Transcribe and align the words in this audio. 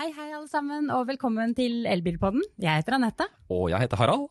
Hei, 0.00 0.14
hei 0.16 0.30
alle 0.32 0.48
sammen, 0.48 0.86
og 0.96 1.02
velkommen 1.10 1.50
til 1.52 1.82
Elbilpodden. 1.84 2.40
Jeg 2.56 2.80
heter 2.80 2.94
Anette. 2.96 3.26
Og 3.52 3.66
jeg 3.68 3.82
heter 3.82 4.00
Harald. 4.00 4.30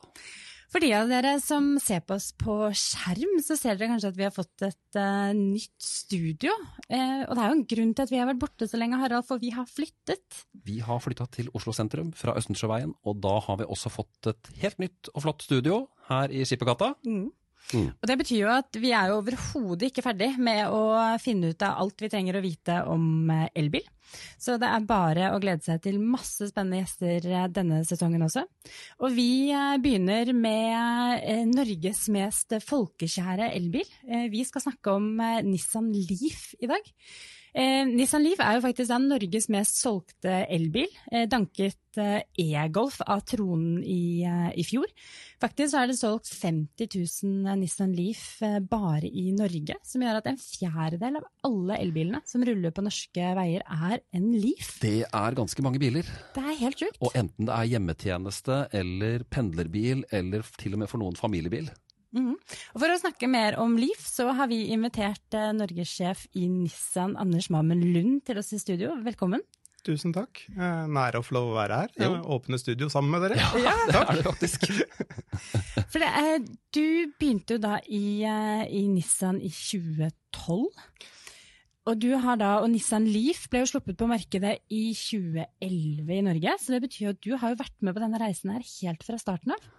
For 0.73 0.81
de 0.81 0.87
av 0.97 1.11
dere 1.11 1.35
som 1.43 1.75
ser 1.77 2.01
på 2.09 2.15
oss 2.15 2.31
på 2.41 2.55
skjerm, 2.73 3.35
så 3.45 3.53
ser 3.53 3.77
dere 3.77 3.91
kanskje 3.91 4.09
at 4.09 4.17
vi 4.17 4.25
har 4.25 4.33
fått 4.33 4.63
et 4.65 4.97
uh, 4.97 5.29
nytt 5.37 5.77
studio. 5.77 6.55
Uh, 6.89 7.21
og 7.27 7.35
det 7.35 7.43
er 7.43 7.51
jo 7.51 7.57
en 7.59 7.63
grunn 7.75 7.93
til 7.93 8.07
at 8.07 8.13
vi 8.15 8.17
har 8.17 8.25
vært 8.31 8.41
borte 8.41 8.65
så 8.71 8.81
lenge, 8.81 8.97
Harald, 8.97 9.27
for 9.29 9.37
vi 9.45 9.53
har 9.53 9.69
flyttet. 9.69 10.41
Vi 10.65 10.79
har 10.87 11.05
flytta 11.05 11.29
til 11.37 11.53
Oslo 11.53 11.75
sentrum 11.77 12.09
fra 12.17 12.33
Østensjøveien, 12.41 12.97
og 13.05 13.21
da 13.21 13.35
har 13.45 13.61
vi 13.61 13.69
også 13.69 13.93
fått 13.93 14.33
et 14.33 14.53
helt 14.63 14.81
nytt 14.81 15.13
og 15.13 15.27
flott 15.27 15.45
studio 15.45 15.83
her 16.09 16.33
i 16.33 16.49
Skippergata. 16.49 16.95
Mm. 17.05 17.27
Mm. 17.73 17.89
Og 17.93 18.07
Det 18.09 18.17
betyr 18.23 18.39
jo 18.41 18.49
at 18.51 18.77
vi 18.81 18.91
er 18.97 19.11
jo 19.11 19.19
overhodet 19.19 19.89
ikke 19.89 20.03
ferdig 20.05 20.31
med 20.41 20.65
å 20.73 20.81
finne 21.21 21.51
ut 21.53 21.65
av 21.65 21.77
alt 21.83 22.01
vi 22.01 22.09
trenger 22.11 22.39
å 22.39 22.43
vite 22.43 22.81
om 22.89 23.29
eh, 23.33 23.47
elbil. 23.59 23.85
Så 24.41 24.55
det 24.57 24.65
er 24.65 24.87
bare 24.89 25.27
å 25.35 25.41
glede 25.41 25.61
seg 25.67 25.83
til 25.83 25.99
masse 26.01 26.47
spennende 26.49 26.81
gjester 26.81 27.27
eh, 27.29 27.47
denne 27.53 27.83
sesongen 27.85 28.25
også. 28.25 28.45
Og 29.05 29.13
vi 29.13 29.51
eh, 29.53 29.75
begynner 29.81 30.33
med 30.33 31.51
Norges 31.53 32.07
mest 32.13 32.57
folkekjære 32.65 33.51
elbil. 33.53 33.97
Vi 34.33 34.45
skal 34.47 34.65
snakke 34.65 34.97
om 34.97 35.11
Nissan 35.45 35.91
Leaf 35.93 36.55
i 36.59 36.69
dag. 36.71 36.89
Eh, 37.53 37.83
Nissan 37.87 38.23
Leaf 38.23 38.41
er 38.43 38.57
jo 38.57 38.63
faktisk 38.65 38.93
Norges 39.01 39.49
mest 39.49 39.79
solgte 39.81 40.43
elbil. 40.51 40.89
Eh, 41.11 41.25
danket 41.29 41.97
eh, 41.97 42.21
e-Golf 42.37 42.99
av 43.01 43.23
tronen 43.27 43.81
i, 43.81 44.21
eh, 44.21 44.51
i, 44.59 44.65
fjor. 44.67 44.85
Faktisk 45.41 45.77
er 45.79 45.89
det 45.89 45.97
solgt 45.97 46.29
50 46.29 46.89
000 46.93 47.57
Nissan 47.59 47.95
Leaf 47.97 48.41
eh, 48.45 48.59
bare 48.61 49.09
i 49.09 49.29
Norge, 49.35 49.79
som 49.83 50.05
gjør 50.05 50.21
at 50.21 50.29
en 50.29 50.39
fjerdedel 50.41 51.19
av 51.21 51.27
alle 51.49 51.79
elbilene 51.81 52.21
som 52.29 52.45
ruller 52.45 52.75
på 52.75 52.85
norske 52.85 53.33
veier, 53.39 53.65
er 53.65 53.99
en 54.13 54.31
Leaf. 54.37 54.75
Det 54.83 55.03
er 55.07 55.37
ganske 55.41 55.65
mange 55.65 55.81
biler. 55.81 56.07
Det 56.35 56.45
er 56.45 56.61
helt 56.61 56.85
sjukt. 56.85 57.01
Og 57.01 57.17
enten 57.17 57.49
det 57.49 57.55
er 57.55 57.73
hjemmetjeneste 57.73 58.63
eller 58.77 59.25
pendlerbil, 59.31 60.05
eller 60.13 60.45
til 60.59 60.77
og 60.77 60.83
med 60.83 60.91
for 60.91 61.01
noen 61.01 61.17
familiebil. 61.17 61.71
Mm. 62.15 62.33
Og 62.73 62.81
For 62.81 62.89
å 62.89 62.97
snakke 62.97 63.29
mer 63.29 63.59
om 63.61 63.75
Leaf, 63.77 64.01
så 64.07 64.31
har 64.37 64.49
vi 64.49 64.63
invitert 64.73 65.37
eh, 65.37 65.51
norgessjef 65.53 66.25
i 66.39 66.47
Nissan, 66.49 67.15
Anders 67.21 67.51
Mammen 67.53 67.83
Lund, 67.93 68.23
til 68.25 68.41
oss 68.41 68.53
i 68.55 68.61
studio. 68.61 68.95
Velkommen. 69.05 69.43
Tusen 69.85 70.11
takk. 70.15 70.41
Eh, 70.51 70.87
Nære 70.91 71.21
å 71.21 71.25
få 71.25 71.37
lov 71.37 71.53
å 71.53 71.59
være 71.59 71.83
her. 71.83 71.93
Jo. 72.01 72.09
Åpne 72.35 72.59
studio 72.59 72.89
sammen 72.91 73.13
med 73.15 73.27
dere. 73.27 73.39
Ja, 73.63 73.75
det 73.87 74.01
er 74.01 74.19
det 74.19 74.25
faktisk. 74.25 74.65
For 75.91 76.01
det, 76.01 76.09
eh, 76.09 76.49
du 76.75 77.13
begynte 77.19 77.55
jo 77.55 77.63
da 77.63 77.77
i, 77.85 78.03
eh, 78.27 78.65
i, 78.67 78.83
Nissan 78.91 79.39
i 79.39 79.51
2012. 79.53 80.67
Og, 81.89 81.95
du 81.97 82.11
har 82.21 82.37
da, 82.37 82.57
og 82.61 82.69
Nissan 82.73 83.07
Leaf 83.09 83.47
ble 83.49 83.63
jo 83.63 83.71
sluppet 83.71 83.97
på 83.97 84.09
markedet 84.09 84.59
i 84.69 84.89
2011 84.93 86.11
i 86.17 86.25
Norge. 86.27 86.57
Så 86.61 86.75
det 86.75 86.83
betyr 86.85 87.13
at 87.13 87.23
du 87.23 87.31
har 87.39 87.55
jo 87.55 87.61
vært 87.63 87.77
med 87.81 87.95
på 87.95 88.03
denne 88.03 88.19
reisen 88.21 88.51
her 88.53 88.65
helt 88.65 89.07
fra 89.07 89.17
starten 89.21 89.55
av. 89.55 89.71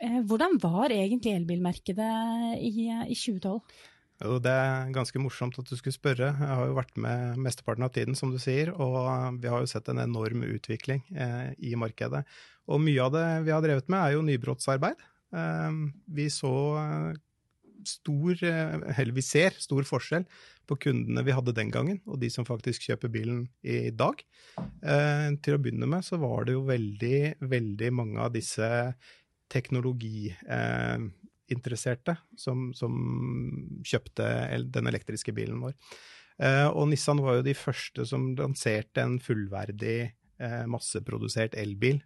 Eh, 0.00 0.22
hvordan 0.28 0.58
var 0.62 0.92
egentlig 0.92 1.34
elbilmarkedet 1.36 2.14
i, 2.60 2.88
i 2.88 3.16
2012? 3.16 3.60
Jo, 4.16 4.38
det 4.40 4.52
er 4.52 4.92
ganske 4.96 5.20
morsomt 5.20 5.58
at 5.60 5.68
du 5.68 5.76
skulle 5.76 5.96
spørre. 5.96 6.30
Jeg 6.32 6.56
har 6.58 6.70
jo 6.70 6.76
vært 6.78 6.94
med 7.00 7.36
mesteparten 7.44 7.84
av 7.84 7.92
tiden, 7.92 8.16
som 8.16 8.32
du 8.32 8.38
sier, 8.40 8.72
og 8.72 9.36
vi 9.42 9.50
har 9.52 9.60
jo 9.60 9.68
sett 9.68 9.90
en 9.92 10.00
enorm 10.00 10.46
utvikling 10.48 11.02
eh, 11.12 11.52
i 11.60 11.74
markedet. 11.76 12.24
Og 12.72 12.80
mye 12.82 13.04
av 13.04 13.12
det 13.12 13.26
vi 13.46 13.52
har 13.52 13.64
drevet 13.64 13.92
med, 13.92 14.00
er 14.00 14.16
jo 14.16 14.24
nybrottsarbeid. 14.24 15.04
Eh, 15.36 15.80
vi 16.16 16.30
så 16.32 16.54
eh, 16.80 17.20
stor, 17.86 18.40
eh, 18.40 18.78
eller 18.96 19.12
vi 19.16 19.24
ser 19.24 19.56
stor 19.60 19.84
forskjell 19.86 20.24
på 20.66 20.78
kundene 20.88 21.24
vi 21.26 21.36
hadde 21.36 21.54
den 21.56 21.70
gangen, 21.74 22.00
og 22.08 22.18
de 22.22 22.32
som 22.32 22.48
faktisk 22.48 22.88
kjøper 22.88 23.12
bilen 23.12 23.44
i 23.62 23.92
dag. 23.94 24.24
Eh, 24.56 25.28
til 25.44 25.58
å 25.58 25.60
begynne 25.60 25.88
med 25.92 26.08
så 26.08 26.18
var 26.22 26.48
det 26.48 26.56
jo 26.56 26.64
veldig, 26.66 27.20
veldig 27.52 27.92
mange 28.00 28.24
av 28.24 28.32
disse 28.34 28.66
teknologiinteresserte 29.52 32.12
eh, 32.16 32.22
som, 32.38 32.74
som, 32.74 32.92
kjøpte 33.86 34.24
den 34.74 34.86
elektriske 34.90 35.32
bilen 35.36 35.60
vår. 35.62 35.72
Eh, 36.42 36.68
og 36.68 36.88
Nissan 36.90 37.22
var 37.24 37.34
jo 37.38 37.46
de 37.46 37.54
første 37.56 38.06
som 38.08 38.36
lanserte 38.36 39.00
en 39.02 39.18
fullverdig 39.22 39.98
eh, 40.02 40.66
masseprodusert 40.68 41.54
elbil 41.56 42.02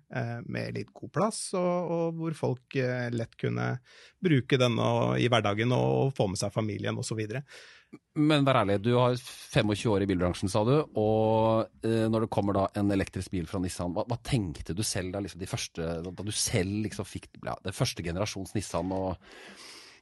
med 0.47 0.75
litt 0.77 0.93
god 0.95 1.11
plass, 1.17 1.55
og, 1.59 1.91
og 1.91 2.15
hvor 2.21 2.33
folk 2.39 2.75
lett 3.15 3.37
kunne 3.41 3.79
bruke 4.23 4.57
den 4.61 4.75
i 5.19 5.29
hverdagen 5.31 5.73
og 5.77 6.15
få 6.17 6.27
med 6.31 6.39
seg 6.41 6.55
familien 6.55 6.99
osv. 7.01 7.21
Men 8.21 8.45
vær 8.47 8.61
ærlig, 8.61 8.77
du 8.85 8.93
har 8.95 9.17
25 9.19 9.91
år 9.91 10.05
i 10.05 10.09
bilbransjen, 10.11 10.51
sa 10.53 10.63
du. 10.67 10.75
Og 11.01 11.87
eh, 11.87 12.07
når 12.11 12.27
det 12.27 12.33
kommer 12.35 12.57
da 12.57 12.67
en 12.79 12.93
elektrisk 12.95 13.33
bil 13.35 13.49
fra 13.51 13.59
Nissan, 13.63 13.95
hva, 13.97 14.05
hva 14.11 14.19
tenkte 14.27 14.77
du 14.77 14.85
selv 14.87 15.15
da, 15.15 15.23
liksom, 15.25 15.43
første, 15.51 15.89
da 16.07 16.27
du 16.27 16.33
selv 16.35 16.85
liksom 16.87 17.09
fikk 17.09 17.31
ja, 17.47 17.57
det 17.65 17.75
første 17.77 18.05
generasjons 18.07 18.55
Nissan? 18.55 18.95
og 18.95 19.17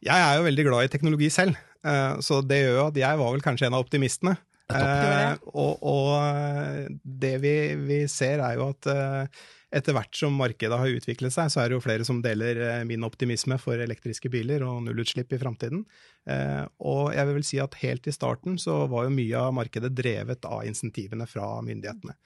jeg 0.05 0.15
er 0.15 0.37
jo 0.39 0.45
veldig 0.47 0.65
glad 0.69 0.87
i 0.87 0.91
teknologi 0.93 1.31
selv, 1.33 1.57
eh, 1.83 2.21
så 2.23 2.43
det 2.47 2.61
gjør 2.61 2.77
jo 2.77 2.85
at 2.91 3.01
jeg 3.01 3.21
var 3.23 3.33
vel 3.35 3.43
kanskje 3.45 3.67
en 3.69 3.79
av 3.79 3.87
optimistene. 3.87 4.37
Eh, 4.69 5.33
og, 5.57 5.81
og, 5.81 6.11
eh, 6.21 6.89
det 7.01 7.39
vi, 7.41 7.55
vi, 7.89 8.03
ser 8.13 8.43
er 8.45 8.59
jo 8.59 8.69
at 8.75 8.89
eh, 8.93 9.47
etter 9.75 9.93
hvert 9.93 10.17
som 10.17 10.37
markedet 10.39 10.79
har 10.81 10.97
utviklet 10.97 11.35
seg, 11.35 11.51
så 11.53 11.61
er 11.61 11.69
det 11.69 11.77
jo 11.77 11.85
flere 11.85 12.07
som 12.07 12.23
deler 12.25 12.61
eh, 12.65 12.83
min 12.89 13.05
optimisme 13.05 13.59
for 13.61 13.81
elektriske 13.81 14.31
biler 14.33 14.65
og 14.65 14.81
nullutslipp 14.87 15.35
i 15.37 15.41
framtiden. 15.41 15.85
Eh, 16.29 16.65
og 16.89 17.13
jeg 17.17 17.29
vil 17.29 17.39
vel 17.39 17.47
si 17.47 17.61
at 17.61 17.77
helt 17.83 18.09
i 18.09 18.15
starten 18.15 18.57
så 18.61 18.81
var 18.91 19.07
jo 19.07 19.17
mye 19.17 19.43
av 19.43 19.57
markedet 19.59 19.93
drevet 19.97 20.49
av 20.49 20.65
insentivene 20.69 21.29
fra 21.29 21.51
myndighetene. 21.65 22.17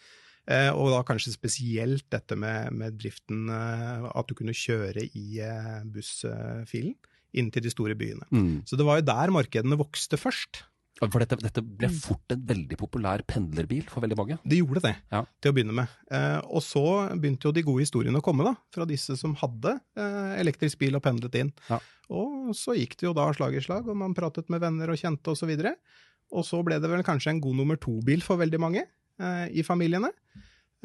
Eh, 0.50 0.70
og 0.70 0.92
da 0.94 1.02
kanskje 1.06 1.34
spesielt 1.34 2.06
dette 2.14 2.38
med, 2.38 2.70
med 2.78 2.98
driften, 2.98 3.50
at 3.50 4.31
du 4.31 4.38
kunne 4.38 4.54
kjøre 4.56 5.06
i 5.06 5.42
bussfilen 5.91 6.94
inn 7.32 7.48
til 7.50 7.64
de 7.64 7.72
store 7.72 7.97
byene. 7.98 8.26
Mm. 8.31 8.62
Så 8.69 8.76
det 8.78 8.86
var 8.86 9.00
jo 9.00 9.08
der 9.08 9.32
markedene 9.34 9.78
vokste 9.81 10.19
først. 10.20 10.66
For 11.00 11.22
dette, 11.22 11.38
dette, 11.41 11.62
ble 11.64 11.88
mm. 11.91 11.94
fort 11.98 12.34
en 12.34 12.42
veldig 12.47 12.76
populær 12.78 13.25
pendlerbil 13.26 13.86
for 13.91 14.04
veldig 14.04 14.19
mange? 14.19 14.36
Det 14.47 14.60
gjorde 14.60 14.84
det, 14.84 14.92
ja. 15.10 15.22
til 15.42 15.50
å 15.50 15.56
begynne 15.56 15.75
med. 15.75 15.94
Eh, 16.12 16.38
og 16.53 16.62
så 16.62 16.84
begynte 17.16 17.48
jo 17.48 17.54
de 17.56 17.64
gode 17.66 17.82
historiene 17.82 18.20
å 18.20 18.25
komme, 18.25 18.44
da, 18.47 18.53
fra 18.75 18.86
disse 18.88 19.16
som 19.19 19.34
hadde 19.41 19.75
eh, 19.98 20.34
elektrisk 20.42 20.78
bil 20.84 20.98
og 20.98 21.02
pendlet 21.02 21.41
inn. 21.41 21.50
Ja. 21.70 21.81
Og 22.12 22.52
så 22.58 22.76
gikk 22.76 22.94
det 23.00 23.08
jo 23.08 23.14
da 23.16 23.26
slag 23.34 23.56
i 23.56 23.64
slag, 23.64 23.88
og 23.88 23.98
man 23.98 24.14
pratet 24.14 24.52
med 24.52 24.62
venner 24.62 24.92
og 24.92 25.00
kjente 25.00 25.32
osv. 25.32 25.50
Og, 25.50 25.64
så 25.64 26.38
og 26.38 26.47
så 26.48 26.60
ble 26.66 26.78
det 26.82 26.91
vel 26.92 27.04
kanskje 27.06 27.34
en 27.34 27.42
god 27.44 27.58
nummer 27.58 27.81
to-bil 27.81 28.22
for 28.25 28.41
veldig 28.41 28.60
mange 28.62 28.84
eh, 28.84 29.47
i 29.50 29.64
familiene. 29.66 30.12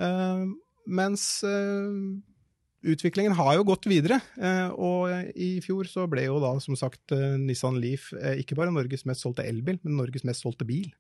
Eh, 0.01 0.47
mens 0.88 1.28
eh, 1.46 1.94
utviklingen 2.85 3.35
har 3.38 3.55
jo 3.57 3.65
gått 3.67 3.88
videre, 3.89 4.19
eh, 4.38 4.69
og 4.73 5.33
i 5.35 5.57
fjor 5.63 5.89
så 5.89 6.05
ble 6.09 6.27
jo 6.27 6.38
da 6.43 6.53
som 6.63 6.77
sagt 6.77 7.13
eh, 7.15 7.35
Nissan 7.41 7.79
Leaf 7.81 8.11
eh, 8.17 8.38
ikke 8.41 8.57
bare 8.59 8.73
Norges 8.73 9.05
mest 9.09 9.25
solgte 9.25 9.45
elbil, 9.47 9.79
men 9.83 9.97
Norges 9.99 10.25
mest 10.27 10.45
solgte 10.45 10.67
bil. 10.67 10.91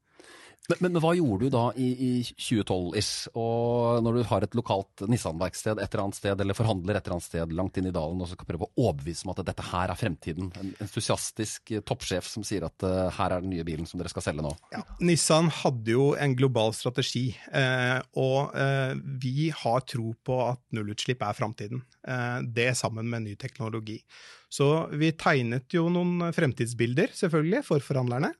Men, 0.67 0.79
men, 0.81 0.91
men, 0.97 1.01
hva 1.03 1.13
gjorde 1.15 1.47
du 1.47 1.53
da 1.53 1.63
i, 1.79 1.87
i 1.87 2.09
2012-ish, 2.27 3.29
og 3.39 4.01
når 4.03 4.17
du 4.17 4.23
har 4.27 4.43
et 4.43 4.55
lokalt 4.57 5.05
Nissan-verksted 5.07 5.79
et 5.79 5.87
eller 5.87 6.03
annet 6.03 6.17
sted, 6.19 6.41
eller 6.43 6.57
forhandler 6.57 6.97
et 6.97 7.05
eller 7.05 7.15
annet 7.15 7.27
sted 7.27 7.53
langt 7.55 7.79
inn 7.79 7.87
i 7.87 7.93
dalen, 7.95 8.19
og 8.19 8.27
så 8.27 8.35
kan 8.35 8.49
prøve 8.49 8.67
å 8.67 8.87
overbevise 8.89 9.23
om 9.23 9.31
at 9.31 9.39
dette 9.47 9.63
her 9.69 9.93
er 9.93 9.99
fremtiden? 9.99 10.49
En 10.59 10.73
entusiastisk 10.83 11.71
toppsjef 11.87 12.27
som 12.27 12.43
sier 12.47 12.65
at 12.67 12.83
uh, 12.83 13.07
her 13.15 13.37
er 13.37 13.45
den 13.45 13.53
nye 13.55 13.63
bilen 13.67 13.87
som 13.87 14.01
dere 14.01 14.11
skal 14.11 14.25
selge 14.25 14.43
nå. 14.43 14.51
Ja, 14.75 14.83
Nissan 15.07 15.47
hadde 15.61 15.95
jo 15.95 16.09
en 16.19 16.35
global 16.35 16.75
strategi, 16.75 17.29
eh, 17.55 17.99
og 18.19 18.57
eh, 18.59 18.91
vi 19.23 19.47
har 19.55 19.85
tro 19.87 20.11
på 20.27 20.41
at 20.49 20.59
nullutslipp 20.75 21.23
er 21.23 21.37
fremtiden. 21.37 21.85
Eh, 22.03 22.41
det 22.43 22.73
sammen 22.79 23.07
med 23.07 23.23
ny 23.23 23.37
teknologi. 23.39 24.01
Så 24.51 24.67
vi 24.99 25.13
tegnet 25.15 25.71
jo 25.75 25.87
noen 25.91 26.33
fremtidsbilder, 26.35 27.15
selvfølgelig, 27.15 27.63
for 27.67 27.83
forhandlerne. 27.83 28.33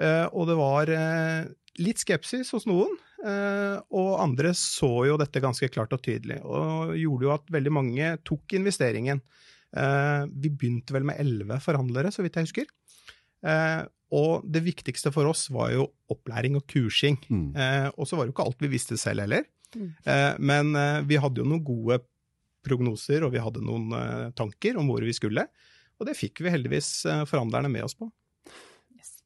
Eh, 0.00 0.26
og 0.32 0.48
det 0.48 0.56
var 0.56 0.90
eh, 0.90 1.50
litt 1.80 2.02
skepsis 2.02 2.50
hos 2.52 2.66
noen, 2.68 2.92
eh, 3.24 3.78
og 3.94 4.10
andre 4.20 4.52
så 4.58 4.90
jo 5.08 5.16
dette 5.20 5.40
ganske 5.40 5.68
klart 5.72 5.94
og 5.96 6.02
tydelig. 6.04 6.40
Og 6.44 6.92
gjorde 6.98 7.28
jo 7.28 7.32
at 7.34 7.52
veldig 7.54 7.72
mange 7.72 8.12
tok 8.28 8.58
investeringen. 8.58 9.22
Vi 9.72 10.50
begynte 10.52 10.92
vel 10.92 11.06
med 11.08 11.16
elleve 11.22 11.56
forhandlere, 11.64 12.10
så 12.12 12.20
vidt 12.20 12.34
jeg 12.36 12.44
husker. 12.44 12.66
Og 14.12 14.42
det 14.44 14.60
viktigste 14.66 15.08
for 15.14 15.30
oss 15.30 15.46
var 15.48 15.70
jo 15.72 15.86
opplæring 16.12 16.58
og 16.58 16.66
kursing. 16.68 17.16
Mm. 17.32 17.56
Og 17.96 18.04
så 18.04 18.18
var 18.18 18.26
det 18.26 18.34
jo 18.34 18.34
ikke 18.34 18.44
alt 18.50 18.60
vi 18.60 18.68
visste 18.74 18.98
selv 19.00 19.24
heller. 19.24 19.46
Mm. 19.72 19.88
Men 20.44 20.76
vi 21.08 21.16
hadde 21.16 21.40
jo 21.40 21.48
noen 21.48 21.64
gode 21.64 22.02
prognoser, 22.68 23.24
og 23.24 23.32
vi 23.32 23.40
hadde 23.40 23.64
noen 23.64 23.96
tanker 24.36 24.76
om 24.76 24.92
hvor 24.92 25.08
vi 25.08 25.16
skulle. 25.16 25.46
Og 25.96 26.04
det 26.04 26.18
fikk 26.20 26.44
vi 26.44 26.52
heldigvis 26.52 26.92
forhandlerne 27.32 27.72
med 27.72 27.88
oss 27.88 27.96
på. 27.96 28.12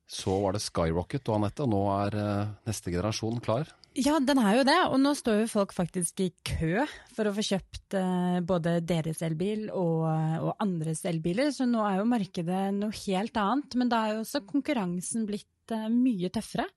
Så 0.07 0.37
var 0.43 0.55
det 0.55 0.63
Skyrocket 0.63 1.27
og 1.29 1.41
Anette, 1.41 1.65
og 1.65 1.73
nå 1.73 1.83
er 1.97 2.17
uh, 2.21 2.55
neste 2.69 2.93
generasjon 2.95 3.41
klar? 3.43 3.73
Ja, 3.97 4.19
den 4.21 4.39
er 4.43 4.59
jo 4.59 4.65
det, 4.69 4.77
og 4.91 4.99
nå 5.01 5.15
står 5.17 5.41
jo 5.41 5.49
folk 5.49 5.73
faktisk 5.73 6.21
i 6.21 6.29
kø 6.45 6.85
for 7.17 7.27
å 7.27 7.33
få 7.35 7.45
kjøpt 7.49 7.97
uh, 7.97 8.39
både 8.45 8.77
deres 8.85 9.23
elbil 9.25 9.71
og, 9.71 10.05
og, 10.43 10.53
andres 10.63 11.03
elbiler, 11.09 11.49
så 11.55 11.65
nå 11.69 11.81
er 11.89 12.03
jo 12.03 12.11
markedet 12.11 12.63
noe 12.77 12.95
helt 13.07 13.41
annet. 13.41 13.77
Men 13.81 13.91
da 13.93 14.05
er 14.05 14.15
jo 14.15 14.23
også 14.27 14.45
konkurransen 14.47 15.27
blitt 15.29 15.75
uh, 15.75 15.89
mye 15.91 16.31
tøffere. 16.35 16.69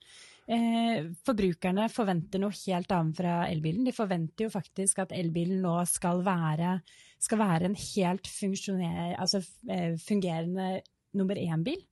eh, 0.50 1.10
forbrukerne 1.26 1.86
forventer 1.94 2.42
noe 2.42 2.56
helt 2.66 2.92
annet 2.96 3.20
fra 3.20 3.36
elbilen. 3.50 3.86
De 3.86 3.94
forventer 3.94 4.48
jo 4.48 4.54
faktisk 4.54 5.04
at 5.04 5.14
elbilen 5.14 5.62
nå 5.62 5.76
skal 5.90 6.24
være, 6.26 6.80
skal 7.22 7.42
være 7.44 7.70
en 7.70 7.78
helt 7.78 8.32
altså, 9.20 9.44
eh, 9.70 9.94
fungerende 10.02 10.82
nummer 11.14 11.38
én-bil. 11.38 11.84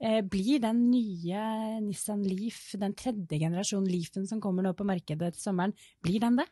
Eh, 0.00 0.22
blir 0.24 0.62
den 0.62 0.86
nye 0.88 1.42
Nissan 1.84 2.22
Leaf, 2.24 2.70
den 2.80 2.94
tredje 2.96 3.36
generasjonen 3.36 3.90
Leafen 3.90 4.24
som 4.28 4.40
kommer 4.40 4.64
nå 4.64 4.72
på 4.76 4.86
markedet 4.88 5.34
til 5.34 5.42
sommeren, 5.42 5.74
blir 6.04 6.22
den 6.22 6.40
det? 6.40 6.46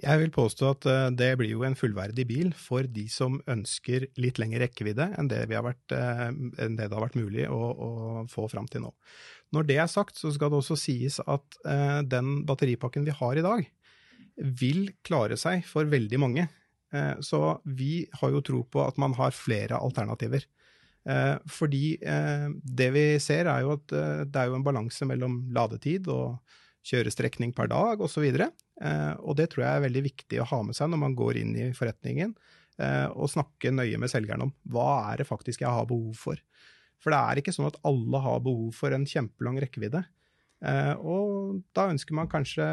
Jeg 0.00 0.18
vil 0.18 0.32
påstå 0.34 0.70
at 0.72 0.86
eh, 0.90 1.10
det 1.14 1.28
blir 1.38 1.52
jo 1.52 1.66
en 1.68 1.76
fullverdig 1.78 2.24
bil 2.26 2.54
for 2.58 2.88
de 2.88 3.04
som 3.12 3.36
ønsker 3.52 4.08
litt 4.18 4.40
lengre 4.40 4.64
rekkevidde 4.64 5.10
enn 5.20 5.28
det, 5.30 5.44
vært, 5.52 5.84
eh, 5.94 6.24
enn 6.32 6.78
det, 6.80 6.88
det 6.88 6.96
har 6.96 7.04
vært 7.04 7.20
mulig 7.20 7.44
å, 7.52 7.60
å, 7.60 7.90
få 8.32 8.48
fram 8.50 8.66
til 8.72 8.86
nå. 8.86 8.94
Når 9.54 9.68
det 9.68 9.78
er 9.84 9.92
sagt, 9.92 10.16
så 10.18 10.32
skal 10.34 10.50
det 10.50 10.58
også 10.58 10.80
sies 10.80 11.20
at 11.20 11.58
den 12.10 12.40
batteripakken 12.48 13.04
vi 13.06 13.12
har 13.14 13.38
i 13.38 13.44
dag, 13.44 13.60
vil 14.34 14.88
klare 15.06 15.36
seg 15.38 15.62
for 15.68 15.86
veldig 15.86 16.18
mange. 16.18 16.48
Så 17.22 17.38
vi 17.62 18.08
har 18.18 18.32
jo 18.34 18.42
tro 18.42 18.64
på 18.66 18.82
at 18.82 18.98
man 18.98 19.14
har 19.14 19.36
flere 19.36 19.78
alternativer. 19.78 20.42
Eh, 21.04 21.36
fordi 21.50 21.96
eh, 22.00 22.48
det 22.64 22.90
vi 22.94 23.06
ser 23.20 23.50
er 23.52 23.64
jo 23.64 23.74
at 23.76 23.92
det 23.92 24.40
er 24.40 24.48
jo 24.48 24.58
en 24.58 24.66
balanse 24.66 25.08
mellom 25.08 25.42
ladetid 25.52 26.08
og 26.12 26.38
kjørestrekning 26.84 27.54
per 27.56 27.70
dag 27.72 28.02
osv. 28.04 28.24
Og, 28.24 28.42
eh, 28.84 29.12
og 29.20 29.38
det 29.38 29.50
tror 29.52 29.64
jeg 29.64 29.78
er 29.78 29.86
veldig 29.86 30.04
viktig 30.08 30.40
å 30.42 30.48
ha 30.50 30.60
med 30.66 30.76
seg 30.76 30.90
når 30.92 31.02
man 31.06 31.16
går 31.18 31.40
inn 31.40 31.54
i 31.56 31.70
forretningen 31.76 32.34
eh, 32.82 33.06
og 33.12 33.30
snakke 33.32 33.72
nøye 33.74 34.00
med 34.00 34.12
selgeren 34.12 34.46
om 34.46 34.52
hva 34.72 35.12
er 35.12 35.22
det 35.22 35.28
faktisk 35.30 35.64
jeg 35.64 35.72
har 35.72 35.88
behov 35.90 36.18
for. 36.20 36.40
For 37.02 37.12
det 37.12 37.20
er 37.20 37.40
ikke 37.40 37.54
sånn 37.54 37.68
at 37.68 37.80
alle 37.84 38.20
har 38.24 38.44
behov 38.44 38.76
for 38.76 38.94
en 38.96 39.08
kjempelang 39.08 39.58
rekkevidde. 39.64 40.04
Eh, 40.64 40.94
og 41.00 41.60
da 41.76 41.90
ønsker 41.92 42.16
man 42.16 42.30
kanskje 42.32 42.64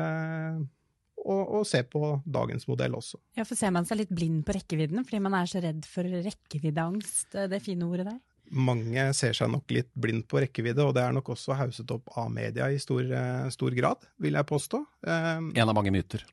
å, 1.22 1.38
og, 1.60 1.64
se 1.70 1.84
på 1.88 2.16
dagens 2.26 2.68
modell 2.70 2.98
også. 2.98 3.22
Ja, 3.38 3.46
for 3.46 3.60
Ser 3.60 3.74
man 3.76 3.88
seg 3.88 4.02
litt 4.02 4.14
blind 4.14 4.44
på 4.48 4.56
rekkevidden 4.58 5.06
fordi 5.06 5.22
man 5.24 5.38
er 5.38 5.50
så 5.50 5.62
redd 5.64 5.86
for 5.88 6.08
rekkeviddeangst, 6.08 7.38
det 7.52 7.64
fine 7.64 7.88
ordet 7.88 8.10
der? 8.10 8.20
mange 8.52 9.04
ser 9.16 9.36
seg 9.36 9.50
nok 9.52 9.72
litt 9.74 9.90
blind 9.96 10.26
på 10.30 10.42
rekkevidde, 10.44 10.84
og 10.84 10.96
det 10.96 11.06
er 11.06 11.16
nok 11.16 11.32
også 11.34 11.56
hauset 11.60 11.92
opp 11.96 12.12
av 12.20 12.30
media 12.34 12.68
i 12.72 12.80
stor, 12.82 13.02
eh, 13.04 13.48
stor 13.54 13.76
grad, 13.78 14.06
vil 14.22 14.38
jeg 14.38 14.50
påstå. 14.50 14.82
Um, 15.08 15.52
en 15.56 15.70
av 15.70 15.76
mange 15.78 15.94
myter. 15.94 16.26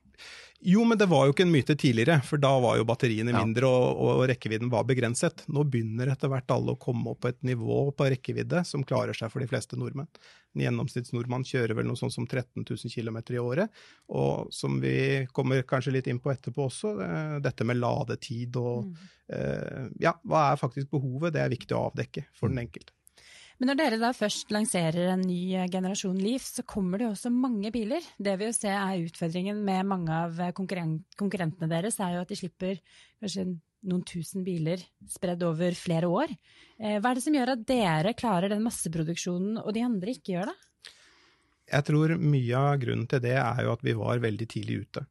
Jo, 0.61 0.83
men 0.83 0.97
det 0.97 1.05
var 1.07 1.23
jo 1.23 1.31
ikke 1.31 1.45
en 1.45 1.53
myte 1.53 1.75
tidligere, 1.79 2.17
for 2.27 2.41
da 2.41 2.49
var 2.59 2.75
jo 2.75 2.85
batteriene 2.87 3.31
ja. 3.31 3.39
mindre 3.39 3.67
og, 3.69 4.01
og, 4.03 4.23
rekkevidden 4.27 4.67
var 4.71 4.83
begrenset. 4.89 5.45
Nå 5.47 5.63
begynner 5.71 6.11
etter 6.11 6.31
hvert 6.31 6.51
alle 6.51 6.75
å 6.75 6.79
komme 6.81 7.13
opp 7.13 7.21
på 7.23 7.31
et 7.31 7.39
nivå 7.47 7.85
på 7.95 8.09
rekkevidde 8.11 8.65
som 8.67 8.83
klarer 8.83 9.15
seg 9.15 9.31
for 9.31 9.39
de 9.39 9.47
fleste 9.47 9.79
nordmenn. 9.79 10.09
En 10.57 10.65
gjennomsnittsnordmann 10.65 11.47
kjører 11.47 11.77
vel 11.79 11.87
noe 11.87 11.99
sånt 11.99 12.11
som 12.11 12.27
13 12.27 12.65
000 12.65 12.91
km 12.91 13.21
i 13.37 13.39
året. 13.39 13.81
Og 14.11 14.51
som 14.51 14.81
vi 14.83 15.23
kommer 15.31 15.63
kanskje 15.63 15.95
litt 15.95 16.11
inn 16.11 16.19
på 16.19 16.33
etterpå 16.33 16.67
også, 16.67 16.95
eh, 17.07 17.35
dette 17.45 17.67
med 17.67 17.79
ladetid 17.79 18.59
og 18.59 18.89
mm. 18.89 19.09
eh, 19.39 19.83
Ja, 20.09 20.17
hva 20.27 20.49
er 20.49 20.59
faktisk 20.59 20.91
behovet? 20.91 21.37
Det 21.37 21.45
er 21.45 21.55
viktig 21.55 21.77
å 21.77 21.85
avdekke 21.87 22.27
for 22.35 22.51
den 22.51 22.65
enkelte. 22.65 22.91
Men 23.59 23.73
når 23.73 23.75
dere 23.75 23.97
da 23.99 24.09
først 24.15 24.53
lanserer 24.55 25.09
en 25.11 25.23
ny 25.27 25.67
generasjon 25.67 26.19
Leaf, 26.23 26.45
så 26.47 26.63
kommer 26.63 26.99
det 26.99 27.09
jo 27.09 27.15
også 27.15 27.31
mange 27.33 27.71
biler. 27.75 28.05
Det 28.15 28.37
vi 28.39 28.47
jo 28.47 28.55
ser 28.55 28.77
er 28.77 29.03
utfordringen 29.03 29.59
med 29.67 29.87
mange 29.89 30.15
av 30.15 30.39
konkurrentene 30.55 31.67
deres, 31.67 31.99
er 31.99 32.15
jo 32.15 32.21
at 32.23 32.31
de 32.31 32.37
slipper 32.39 32.79
kanskje 33.19 33.49
noen 33.89 34.05
tusen 34.07 34.45
biler 34.47 34.81
spredd 35.11 35.43
over 35.47 35.75
flere 35.75 36.07
år. 36.07 36.31
Eh, 36.79 36.97
hva 36.99 37.11
er 37.11 37.19
det 37.19 37.25
som 37.25 37.35
gjør 37.35 37.53
at 37.57 37.67
dere 37.67 38.15
klarer 38.17 38.51
den 38.51 38.63
masseproduksjonen, 38.63 39.59
og 39.61 39.75
de 39.75 39.85
andre 39.85 40.15
ikke 40.15 40.37
gjør 40.37 40.51
det? 40.51 40.57
Jeg 41.69 41.85
tror 41.91 42.15
mye 42.17 42.63
av 42.71 42.81
grunnen 42.81 43.07
til 43.11 43.23
det 43.27 43.37
er 43.37 43.63
jo 43.65 43.75
at 43.75 43.85
vi 43.85 43.95
var 43.99 44.23
veldig 44.23 44.49
tidlig 44.55 44.81
ute. 44.85 45.05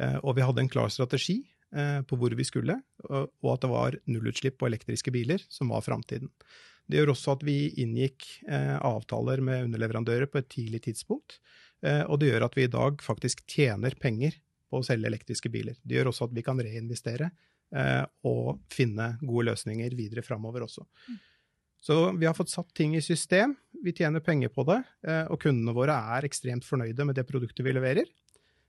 Eh, 0.00 0.18
og 0.22 0.36
vi 0.36 0.44
hadde 0.44 0.64
en 0.64 0.72
klar 0.72 0.92
strategi 0.92 1.40
eh, 1.72 2.00
på 2.04 2.20
hvor 2.20 2.36
vi 2.36 2.46
skulle, 2.46 2.78
og 3.08 3.50
at 3.52 3.64
det 3.64 3.72
var 3.72 4.00
nullutslipp 4.04 4.60
på 4.60 4.68
elektriske 4.68 5.12
biler 5.14 5.44
som 5.48 5.72
var 5.72 5.84
framtiden. 5.84 6.28
Det 6.86 7.00
gjør 7.00 7.12
også 7.12 7.34
at 7.34 7.44
vi 7.46 7.58
inngikk 7.82 8.26
eh, 8.46 8.76
avtaler 8.78 9.42
med 9.44 9.66
underleverandører 9.66 10.30
på 10.30 10.38
et 10.40 10.50
tidlig 10.52 10.84
tidspunkt. 10.86 11.40
Eh, 11.84 12.02
og 12.06 12.20
det 12.20 12.30
gjør 12.30 12.46
at 12.46 12.56
vi 12.56 12.66
i 12.66 12.72
dag 12.72 13.02
faktisk 13.04 13.42
tjener 13.50 13.96
penger 14.00 14.36
på 14.70 14.80
å 14.80 14.86
selge 14.86 15.10
elektriske 15.10 15.50
biler. 15.52 15.76
Det 15.82 15.98
gjør 15.98 16.12
også 16.12 16.28
at 16.28 16.36
vi 16.36 16.44
kan 16.46 16.60
reinvestere 16.62 17.30
eh, 17.74 18.04
og 18.26 18.62
finne 18.72 19.14
gode 19.22 19.50
løsninger 19.50 19.96
videre 19.98 20.24
framover 20.26 20.66
også. 20.66 20.86
Mm. 21.08 21.18
Så 21.86 21.96
vi 22.18 22.26
har 22.26 22.34
fått 22.34 22.50
satt 22.50 22.72
ting 22.74 22.96
i 22.98 23.04
system, 23.04 23.52
vi 23.84 23.92
tjener 23.94 24.24
penger 24.24 24.50
på 24.50 24.64
det, 24.66 24.80
eh, 25.06 25.26
og 25.30 25.38
kundene 25.42 25.74
våre 25.76 25.98
er 26.16 26.26
ekstremt 26.26 26.66
fornøyde 26.66 27.06
med 27.06 27.18
det 27.18 27.26
produktet 27.28 27.66
vi 27.66 27.74
leverer. 27.76 28.14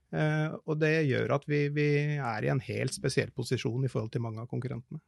Og 0.08 0.78
det 0.80 1.02
gjør 1.04 1.34
at 1.34 1.42
vi, 1.44 1.58
vi 1.68 1.84
er 2.16 2.44
i 2.46 2.48
en 2.48 2.62
helt 2.64 2.94
spesiell 2.96 3.28
posisjon 3.36 3.82
i 3.84 3.90
forhold 3.92 4.08
til 4.14 4.22
mange 4.24 4.40
av 4.40 4.46
konkurrentene. 4.48 5.02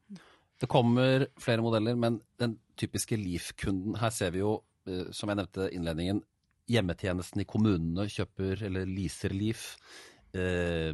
Det 0.61 0.69
kommer 0.69 1.27
flere 1.41 1.65
modeller, 1.65 1.97
men 1.97 2.21
den 2.41 2.59
typiske 2.81 3.17
Leaf-kunden 3.17 3.97
Her 4.01 4.13
ser 4.13 4.35
vi 4.35 4.43
jo, 4.43 4.59
eh, 4.89 5.09
som 5.13 5.31
jeg 5.33 5.41
nevnte 5.41 5.71
i 5.71 5.79
innledningen, 5.79 6.23
hjemmetjenesten 6.71 7.43
i 7.43 7.49
kommunene 7.49 8.07
kjøper 8.13 8.67
eller 8.69 8.87
leaser 8.87 9.33
Leaf. 9.35 9.73
Eh, 10.37 10.93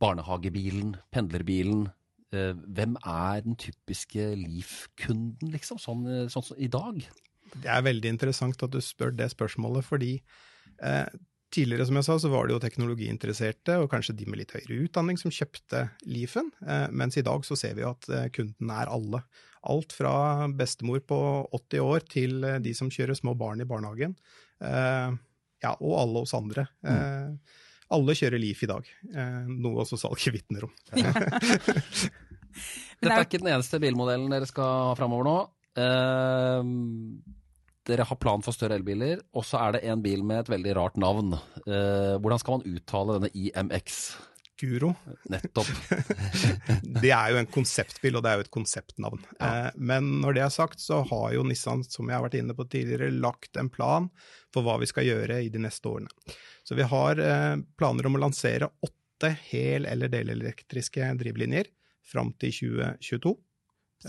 barnehagebilen, 0.00 0.94
pendlerbilen. 1.12 1.88
Eh, 2.32 2.54
hvem 2.54 2.96
er 3.04 3.42
den 3.44 3.58
typiske 3.60 4.30
Leaf-kunden, 4.38 5.52
liksom, 5.52 5.78
sånn, 5.78 6.06
eh, 6.08 6.26
sånn, 6.32 6.46
sånn, 6.48 6.62
i 6.62 6.70
dag? 6.72 7.02
Det 7.54 7.70
er 7.70 7.84
veldig 7.86 8.10
interessant 8.14 8.62
at 8.62 8.72
du 8.72 8.80
spør 8.82 9.14
det 9.14 9.30
spørsmålet, 9.34 9.84
fordi 9.84 10.14
eh, 10.82 11.06
Tidligere 11.54 11.84
som 11.86 11.98
jeg 11.98 12.06
sa, 12.06 12.14
så 12.18 12.28
var 12.32 12.48
det 12.48 12.56
jo 12.56 12.62
teknologiinteresserte 12.62 13.76
og 13.78 13.90
kanskje 13.92 14.16
de 14.18 14.26
med 14.26 14.40
litt 14.40 14.54
høyere 14.56 14.88
utdanning 14.88 15.18
som 15.20 15.32
kjøpte 15.34 15.84
Leafen, 16.10 16.48
eh, 16.66 16.86
mens 16.90 17.18
i 17.20 17.24
dag 17.26 17.44
så 17.46 17.54
ser 17.58 17.76
vi 17.78 17.84
at 17.86 18.08
eh, 18.10 18.26
kunden 18.34 18.72
er 18.74 18.90
alle. 18.90 19.20
Alt 19.70 19.94
fra 19.94 20.14
bestemor 20.50 21.04
på 21.06 21.18
80 21.54 21.84
år 21.84 22.00
til 22.10 22.42
eh, 22.42 22.58
de 22.64 22.72
som 22.74 22.90
kjører 22.90 23.14
små 23.18 23.36
barn 23.38 23.62
i 23.62 23.68
barnehagen. 23.68 24.16
Ja, 24.64 25.72
og 25.74 25.94
alle 25.98 26.20
oss 26.24 26.34
andre. 26.36 26.66
Mm. 26.86 27.38
Alle 27.94 28.14
kjører 28.16 28.40
Leaf 28.40 28.62
i 28.64 28.68
dag, 28.70 28.86
noe 29.50 29.82
også 29.82 29.98
salget 30.00 30.32
vitner 30.32 30.64
om. 30.66 30.72
Dette 30.94 33.12
er 33.12 33.26
ikke 33.26 33.42
den 33.42 33.52
eneste 33.52 33.80
bilmodellen 33.82 34.32
dere 34.32 34.48
skal 34.48 34.88
ha 34.88 34.94
framover 34.98 35.24
nå 35.28 35.36
dere 37.88 38.06
har 38.08 38.20
plan 38.20 38.44
for 38.44 38.56
større 38.56 38.78
elbiler, 38.78 39.20
og 39.36 39.44
så 39.46 39.60
er 39.60 39.76
det 39.76 39.82
en 39.90 40.04
bil 40.04 40.22
med 40.26 40.44
et 40.44 40.52
veldig 40.54 40.76
rart 40.78 41.00
navn. 41.00 41.34
Eh, 41.66 42.14
hvordan 42.16 42.40
skal 42.40 42.58
man 42.58 42.70
uttale 42.70 43.18
denne 43.18 43.32
IMX? 43.34 43.98
Guro. 44.60 44.92
Nettopp. 45.28 45.68
det 47.02 47.10
er 47.10 47.32
jo 47.34 47.40
en 47.40 47.50
konseptbil, 47.50 48.16
og 48.16 48.24
det 48.24 48.30
er 48.30 48.38
jo 48.38 48.44
et 48.46 48.52
konseptnavn. 48.54 49.22
Ja. 49.36 49.50
Eh, 49.50 49.78
men 49.90 50.10
når 50.22 50.36
det 50.36 50.44
er 50.46 50.54
sagt, 50.54 50.80
så 50.80 51.02
har 51.10 51.32
jo 51.34 51.44
Nissan, 51.46 51.84
som 51.84 52.08
jeg 52.08 52.16
har 52.16 52.24
vært 52.24 52.38
inne 52.38 52.56
på 52.56 52.66
tidligere, 52.70 53.10
lagt 53.12 53.58
en 53.60 53.70
plan 53.72 54.08
for 54.54 54.64
hva 54.66 54.78
vi 54.82 54.88
skal 54.90 55.08
gjøre 55.08 55.40
i 55.44 55.50
de 55.52 55.62
neste 55.66 55.90
årene. 55.90 56.36
Så 56.64 56.78
vi 56.78 56.86
har 56.88 57.20
eh, 57.20 57.56
planer 57.78 58.08
om 58.08 58.16
å 58.16 58.22
lansere 58.24 58.70
åtte 58.86 59.34
hel- 59.50 59.88
eller 59.90 60.12
delelektriske 60.12 61.10
drivlinjer 61.20 61.68
fram 62.06 62.32
til 62.40 62.54
2022. 62.54 63.34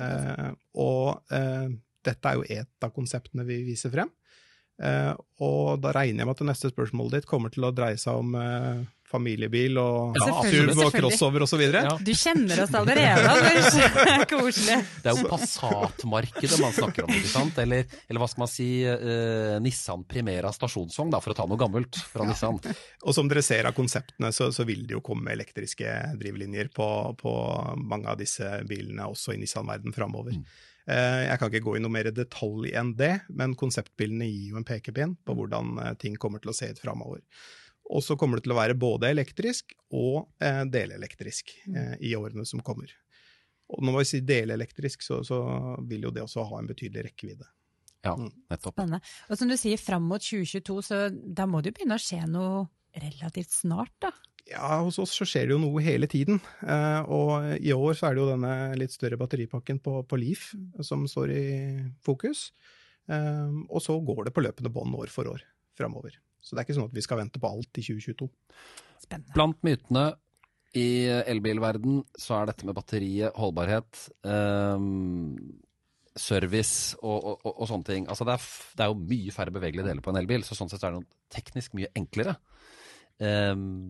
Eh, 0.05 0.51
og 0.77 1.34
eh, 1.34 1.74
dette 2.05 2.31
er 2.31 2.39
jo 2.39 2.47
et 2.62 2.88
av 2.88 2.93
konseptene 2.95 3.47
vi 3.47 3.63
viser 3.67 3.93
frem. 3.93 4.12
Uh, 4.75 5.15
og 5.39 5.79
da 5.79 5.93
regner 5.95 6.21
jeg 6.21 6.27
med 6.27 6.35
at 6.35 6.41
det 6.43 6.50
neste 6.50 6.69
spørsmålet 6.74 7.21
ditt 7.21 7.29
kommer 7.29 7.53
til 7.53 7.63
å 7.63 7.71
dreie 7.71 7.95
seg 8.00 8.17
om 8.19 8.33
uh, 8.35 8.81
familiebil 9.07 9.77
og 9.79 10.17
ja, 10.19 10.33
SUV 10.43 10.81
og 10.83 10.89
crossover 10.97 11.45
osv. 11.45 11.62
Ja. 11.63 11.93
Du 12.01 12.12
kjenner 12.17 12.63
oss 12.65 12.74
allerede, 12.75 13.29
Anders. 13.29 13.77
Koselig. 14.31 14.81
Det 15.03 15.12
er 15.12 15.21
jo 15.21 15.29
Passat-markedet 15.31 16.59
man 16.59 16.75
snakker 16.75 17.07
om, 17.07 17.13
ikke 17.15 17.31
sant? 17.31 17.62
Eller, 17.63 17.88
eller 18.09 18.24
hva 18.24 18.29
skal 18.31 18.43
man 18.43 18.51
si, 18.51 18.67
uh, 18.83 19.55
Nissan 19.63 20.03
Primera 20.09 20.51
stasjonsvogn, 20.55 21.13
da, 21.15 21.24
for 21.24 21.31
å 21.31 21.39
ta 21.39 21.47
noe 21.47 21.62
gammelt 21.62 22.01
fra 22.12 22.25
ja. 22.27 22.33
Nissan. 22.33 22.59
Og 23.05 23.15
som 23.15 23.31
dere 23.31 23.45
ser 23.45 23.69
av 23.69 23.77
konseptene, 23.77 24.33
så, 24.35 24.51
så 24.55 24.67
vil 24.67 24.83
det 24.89 24.97
jo 24.97 25.03
komme 25.05 25.31
elektriske 25.38 25.95
drivlinjer 26.19 26.74
på, 26.75 26.89
på, 27.21 27.35
mange 27.79 28.12
av 28.12 28.19
disse 28.19 28.57
bilene, 28.67 29.07
også 29.07 29.38
i 29.38 29.39
Nissan-verden 29.39 29.95
framover. 29.95 30.35
Mm. 30.35 30.74
Eh, 30.86 31.22
jeg 31.25 31.39
kan 31.42 31.50
ikke 31.50 31.65
gå 31.65 31.75
i 31.77 31.82
noe 31.82 31.94
mer 31.94 32.12
detalj 32.13 32.74
enn 32.77 32.94
det, 32.98 33.13
men 33.34 33.56
konseptbildene 33.58 34.27
gir 34.30 34.51
jo 34.54 34.60
en 34.60 34.68
pekepinn 34.68 35.15
på 35.25 35.36
hvordan 35.38 35.80
eh, 35.82 35.96
ting 36.01 36.18
kommer 36.22 36.44
til 36.44 36.54
å 36.54 36.58
se 36.58 36.70
ut 36.70 36.82
framover. 36.82 37.24
Og 37.96 38.04
så 38.06 38.18
kommer 38.18 38.38
det 38.38 38.46
til 38.46 38.54
å 38.54 38.60
være 38.60 38.77
både 38.77 39.10
elektrisk 39.13 39.74
og 39.94 40.27
eh, 40.42 40.63
delelektrisk 40.70 41.54
mm. 41.65 41.98
i 42.06 42.15
årene 42.18 42.46
som 42.50 42.62
kommer. 42.65 42.94
Og 43.74 43.82
når 43.86 44.00
vi 44.00 44.08
sier 44.10 44.25
delelektrisk, 44.25 45.06
så, 45.06 45.20
så 45.25 45.39
vil 45.89 46.06
jo 46.06 46.13
det 46.13 46.25
også 46.25 46.46
ha 46.46 46.62
en 46.62 46.70
betydelig 46.70 47.08
rekkevidde. 47.10 47.50
Ja, 48.06 48.13
mm. 48.13 48.30
nettopp. 48.54 48.77
Spennende. 48.77 49.01
Og 49.30 49.39
som 49.39 49.50
du 49.50 49.58
sier, 49.58 49.82
fram 49.82 50.06
mot 50.06 50.22
2022, 50.22 50.77
så 50.86 51.01
da 51.10 51.48
må 51.50 51.62
det 51.62 51.74
jo 51.74 51.80
begynne 51.80 51.98
å 51.98 52.06
skje 52.06 52.22
noe 52.30 52.65
relativt 53.01 53.58
snart, 53.58 53.94
da? 54.06 54.13
Ja, 54.46 54.78
hos 54.86 55.00
oss 55.02 55.16
så 55.18 55.25
skjer 55.25 55.48
det 55.48 55.56
jo 55.56 55.62
noe 55.64 55.82
hele 55.82 56.08
tiden. 56.10 56.38
Eh, 56.62 57.02
og 57.10 57.56
i 57.58 57.74
år 57.74 57.98
så 57.98 58.08
er 58.08 58.16
det 58.16 58.22
jo 58.22 58.30
denne 58.30 58.54
litt 58.78 58.94
større 58.94 59.18
batteripakken 59.18 59.80
på, 59.82 60.04
på 60.06 60.20
Leaf 60.22 60.52
som 60.86 61.08
står 61.10 61.34
i 61.34 61.46
fokus. 62.06 62.52
Eh, 63.10 63.56
og 63.66 63.82
så 63.82 63.98
går 64.06 64.28
det 64.28 64.36
på 64.36 64.46
løpende 64.46 64.74
bånd 64.74 64.94
år 65.02 65.10
for 65.14 65.32
år 65.34 65.42
framover. 65.78 66.20
Så 66.46 66.54
det 66.54 66.62
er 66.62 66.68
ikke 66.68 66.78
sånn 66.78 66.92
at 66.92 66.96
vi 66.98 67.04
skal 67.06 67.24
vente 67.24 67.42
på 67.42 67.50
alt 67.50 67.82
i 67.82 67.86
2022. 67.88 68.30
Spennende. 69.02 69.34
Blant 69.34 69.66
mytene 69.66 70.06
i 70.78 71.08
elbilverden 71.08 72.04
så 72.20 72.42
er 72.42 72.52
dette 72.52 72.68
med 72.68 72.75
batteriet, 72.78 73.34
holdbarhet, 73.40 74.02
ehm, 74.28 75.32
service 76.16 77.00
og, 77.02 77.32
og, 77.32 77.48
og, 77.56 77.64
sånne 77.70 77.88
ting. 77.88 78.08
Altså 78.12 78.28
det, 78.28 78.36
er, 78.36 78.50
det 78.78 78.86
er 78.86 78.92
jo 78.92 79.00
mye 79.00 79.34
færre 79.36 79.56
bevegelige 79.56 79.88
deler 79.88 80.04
på 80.04 80.14
en 80.14 80.20
elbil, 80.20 80.46
så 80.48 80.58
sånn 80.58 80.72
sett 80.72 80.84
er 80.84 80.94
det 80.94 81.02
noe 81.02 81.34
teknisk 81.34 81.75
mye 81.80 81.90
enklere. 81.98 82.36
Ehm, 83.24 83.88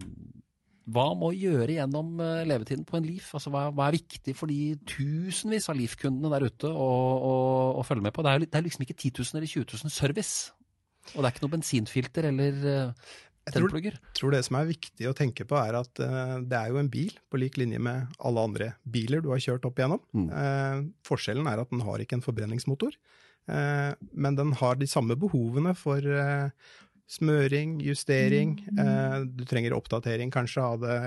hva 0.86 1.06
må 1.18 1.32
gjøre 1.34 1.80
gjennom 1.80 2.20
eh, 2.22 2.44
levetiden 2.46 2.86
på 2.86 3.00
en 3.00 3.08
Leaf? 3.08 3.32
Altså 3.38 3.52
hva, 3.54 3.68
hva 3.74 3.88
er 3.88 3.98
viktig 3.98 4.36
for 4.38 4.52
de 4.52 4.76
tusenvis 4.86 5.70
av 5.72 5.80
Leaf-kundene 5.80 6.30
der 6.36 6.46
ute 6.46 6.70
å, 6.70 6.90
å, 7.30 7.36
å 7.82 7.86
følge 7.88 8.06
med 8.06 8.14
på? 8.14 8.26
Det 8.26 8.34
er, 8.34 8.46
det 8.46 8.60
er 8.60 8.66
liksom 8.68 8.86
ikke 8.86 8.98
10 8.98 9.16
000 9.24 9.40
eller 9.40 9.50
20 9.50 9.66
000 9.82 9.94
service. 9.96 10.36
Og 11.14 11.22
det 11.22 11.28
er 11.28 11.34
ikke 11.34 11.46
noe 11.46 11.56
bensinfilter 11.56 12.30
eller 12.32 12.62
uh, 12.66 13.10
Jeg 13.46 13.58
tror, 13.58 13.90
tror 14.18 14.34
det 14.34 14.44
som 14.48 14.58
er 14.58 14.70
viktig 14.72 15.10
å 15.10 15.18
tenke 15.18 15.46
på, 15.50 15.58
er 15.58 15.78
at 15.78 16.02
uh, 16.02 16.38
det 16.42 16.58
er 16.58 16.72
jo 16.74 16.80
en 16.82 16.90
bil 16.94 17.14
på 17.30 17.42
lik 17.42 17.60
linje 17.62 17.82
med 17.82 18.16
alle 18.26 18.46
andre 18.50 18.72
biler 18.90 19.22
du 19.26 19.30
har 19.34 19.42
kjørt 19.42 19.66
opp 19.70 19.82
igjennom. 19.82 20.02
Mm. 20.18 20.32
Uh, 20.34 20.88
forskjellen 21.06 21.50
er 21.50 21.62
at 21.62 21.74
den 21.74 21.86
har 21.86 22.02
ikke 22.02 22.18
en 22.18 22.26
forbrenningsmotor, 22.26 22.98
eh, 23.54 23.92
men 24.14 24.38
den 24.38 24.54
har 24.62 24.82
de 24.82 24.90
samme 24.90 25.18
behovene 25.22 25.76
for 25.78 26.02
eh, 26.02 26.74
smøring, 27.06 27.78
justering. 27.86 28.56
Eh, 28.80 29.18
du 29.30 29.44
trenger 29.46 29.76
oppdatering 29.78 30.32
kanskje 30.34 30.64
av 30.66 30.80
det, 30.82 31.00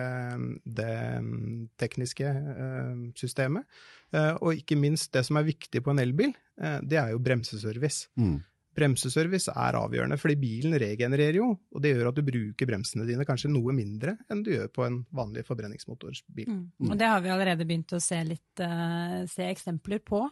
det 0.78 0.93
mm, 1.25 1.64
tekniske 1.81 2.28
eh, 2.28 3.00
systemet. 3.19 3.67
Eh, 4.14 4.35
og 4.38 4.61
ikke 4.61 4.78
minst 4.78 5.12
det 5.17 5.25
som 5.26 5.40
er 5.40 5.49
viktig 5.49 5.83
på 5.85 5.93
en 5.93 6.02
elbil, 6.02 6.33
eh, 6.62 6.78
det 6.87 7.00
er 7.00 7.12
jo 7.14 7.23
bremseservice. 7.25 8.09
Mm. 8.21 8.38
Bremseservice 8.78 9.50
er 9.50 9.75
avgjørende, 9.75 10.19
fordi 10.21 10.37
bilen 10.38 10.76
regenererer 10.78 11.40
jo, 11.40 11.50
og 11.75 11.83
det 11.83 11.93
gjør 11.93 12.12
at 12.12 12.19
du 12.19 12.23
bruker 12.26 12.69
bremsene 12.69 13.09
dine 13.09 13.26
kanskje 13.26 13.50
noe 13.50 13.75
mindre 13.75 14.14
enn 14.31 14.45
du 14.47 14.52
gjør 14.52 14.71
på 14.75 14.87
en 14.87 15.00
vanlig 15.19 15.43
forbrenningsmotorbil. 15.49 16.52
Mm. 16.52 16.90
Og 16.93 16.97
det 17.00 17.11
har 17.11 17.25
vi 17.25 17.33
allerede 17.35 17.67
begynt 17.67 17.97
å 17.97 18.02
se 18.02 18.21
litt 18.26 18.62
eh, 18.62 19.25
se 19.31 19.49
eksempler 19.50 20.05
på. 20.07 20.23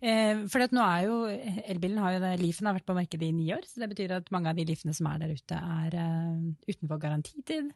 Eh, 0.00 0.46
for 0.48 0.64
at 0.64 0.72
nå 0.72 0.80
er 0.80 1.04
jo, 1.04 1.16
elbilen 1.68 2.00
har 2.00 2.14
jo 2.14 2.22
det, 2.22 2.32
Leafen 2.40 2.70
har 2.70 2.76
vært 2.78 2.88
på 2.88 2.96
markedet 2.96 3.26
i 3.28 3.34
ni 3.36 3.50
år, 3.52 3.66
så 3.68 3.82
det 3.82 3.90
betyr 3.92 4.16
at 4.16 4.30
mange 4.32 4.48
av 4.52 4.56
de 4.56 4.64
Leafene 4.68 4.94
som 4.96 5.10
er 5.10 5.20
der 5.20 5.34
ute, 5.36 5.60
er 5.60 5.96
eh, 6.00 6.72
utenfor 6.72 7.02
garantitid. 7.02 7.70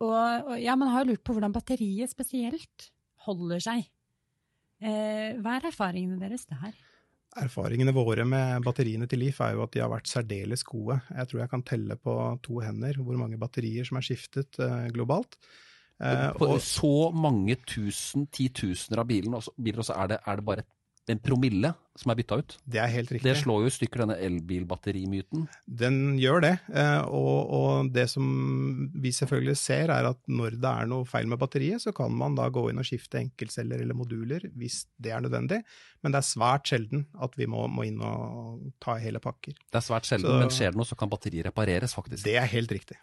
Og, 0.00 0.50
og 0.50 0.54
ja, 0.58 0.74
man 0.80 0.90
har 0.90 1.04
jo 1.04 1.12
lurt 1.12 1.24
på 1.26 1.36
hvordan 1.36 1.54
batteriet 1.54 2.10
spesielt 2.10 2.90
holder 3.26 3.62
seg. 3.62 3.86
Eh, 4.80 5.36
hva 5.38 5.58
er 5.58 5.70
erfaringene 5.70 6.18
deres 6.18 6.48
der? 6.50 6.74
Erfaringene 7.38 7.94
våre 7.94 8.24
med 8.26 8.64
batteriene 8.66 9.06
til 9.06 9.20
Leaf 9.22 9.38
er 9.44 9.54
jo 9.54 9.62
at 9.62 9.76
de 9.76 9.84
har 9.84 9.92
vært 9.92 10.10
særdeles 10.10 10.64
gode. 10.66 10.96
Jeg 11.14 11.30
tror 11.30 11.44
jeg 11.44 11.52
kan 11.52 11.66
telle 11.68 11.94
på 12.00 12.14
to 12.42 12.62
hender 12.64 12.98
hvor 12.98 13.20
mange 13.20 13.38
batterier 13.38 13.86
som 13.86 14.00
er 14.00 14.08
skiftet 14.08 14.58
globalt. 14.90 15.38
Eh, 16.00 16.32
På 16.32 16.48
og 16.54 16.60
så 16.64 17.10
mange 17.12 17.58
tusen, 17.68 18.24
titusener 18.32 19.02
av 19.02 19.08
bilen, 19.10 19.36
også, 19.36 19.52
biler, 19.60 19.82
og 19.82 19.88
så 19.90 19.98
er 20.00 20.14
det, 20.14 20.18
er 20.24 20.40
det 20.40 20.46
bare 20.46 20.64
en 21.12 21.20
promille 21.22 21.70
som 22.00 22.10
er 22.12 22.16
bytta 22.20 22.36
ut. 22.40 22.54
det 22.70 22.78
er 22.80 22.86
helt 22.88 23.10
riktig. 23.12 23.26
Det 23.28 23.36
slår 23.42 23.64
jo 23.64 23.68
i 23.68 23.72
stykker 23.74 24.00
denne 24.04 24.16
elbilbatterimyten. 24.24 25.42
Den 25.66 25.96
gjør 26.20 26.40
det, 26.44 26.52
eh, 26.72 27.02
og, 27.08 27.50
og 27.52 27.90
det 27.92 28.06
som 28.12 28.24
vi 28.94 29.12
selvfølgelig 29.12 29.56
ser 29.60 29.92
er 29.92 30.08
at 30.08 30.20
når 30.30 30.56
det 30.62 30.70
er 30.70 30.88
noe 30.90 31.04
feil 31.08 31.28
med 31.28 31.40
batteriet, 31.42 31.82
så 31.84 31.92
kan 31.96 32.14
man 32.16 32.34
da 32.38 32.48
gå 32.52 32.68
inn 32.70 32.80
og 32.80 32.86
skifte 32.88 33.20
enkeltceller 33.20 33.82
eller 33.84 33.98
moduler 33.98 34.46
hvis 34.56 34.84
det 35.02 35.12
er 35.12 35.20
nødvendig, 35.26 35.60
men 36.02 36.12
det 36.14 36.22
er 36.22 36.28
svært 36.30 36.70
sjelden 36.72 37.04
at 37.20 37.36
vi 37.36 37.48
må, 37.50 37.66
må 37.68 37.84
inn 37.88 38.00
og 38.00 38.70
ta 38.80 38.96
hele 39.02 39.20
pakker. 39.20 39.52
Det 39.58 39.80
er 39.82 39.86
svært 39.86 40.08
sjelden, 40.08 40.30
Så- 40.30 40.38
men 40.40 40.48
skjer 40.56 40.72
det 40.72 40.80
noe, 40.80 40.88
så 40.88 40.96
kan 40.96 41.10
batteriet 41.12 41.50
repareres, 41.50 41.94
faktisk. 41.98 42.24
Det 42.24 42.36
er 42.40 42.46
helt 42.46 42.70
riktig. 42.72 42.96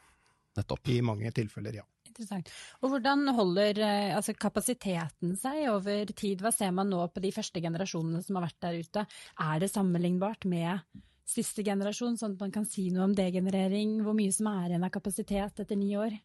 Nettopp. 0.58 0.88
I 0.90 1.02
mange 1.06 1.30
tilfeller, 1.38 1.76
ja. 1.84 1.86
Interessant. 2.18 2.50
Og 2.82 2.90
hvordan 2.90 3.28
holder 3.38 3.80
eh, 3.86 4.16
altså, 4.18 4.34
kapasiteten 4.34 5.36
seg 5.38 5.68
over 5.70 6.10
tid? 6.18 6.42
Hva 6.42 6.50
ser 6.56 6.72
man 6.74 6.90
nå 6.90 7.04
på 7.14 7.22
de 7.22 7.30
første 7.36 7.62
generasjonene 7.62 8.24
som 8.26 8.40
har 8.40 8.48
vært 8.48 8.64
der 8.66 8.80
ute? 8.82 9.04
Er 9.46 9.62
det 9.62 9.70
sammenlignbart 9.70 10.48
med 10.50 10.82
siste 11.28 11.62
generasjon, 11.68 12.18
sånn 12.18 12.34
at 12.38 12.42
man 12.48 12.56
kan 12.56 12.66
si 12.66 12.88
noe 12.90 13.06
om 13.06 13.14
degenerering? 13.14 14.00
Hvor 14.02 14.18
mye 14.18 14.34
som 14.34 14.50
er 14.50 14.72
igjen 14.72 14.88
av 14.88 14.94
kapasitet 14.96 15.62
etter 15.62 15.78
ni 15.78 15.94
år? 16.00 16.18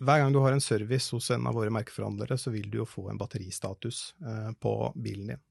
Hver 0.00 0.22
gang 0.22 0.32
du 0.32 0.38
har 0.44 0.54
en 0.54 0.62
service 0.62 1.10
hos 1.10 1.32
en 1.34 1.50
av 1.50 1.56
våre 1.58 1.72
merkeforhandlere, 1.74 2.38
så 2.38 2.52
vil 2.54 2.70
du 2.70 2.78
jo 2.78 2.88
få 2.88 3.08
en 3.10 3.18
batteristatus 3.18 4.14
eh, 4.22 4.50
på 4.62 4.74
bilen 4.94 5.34
din. 5.34 5.42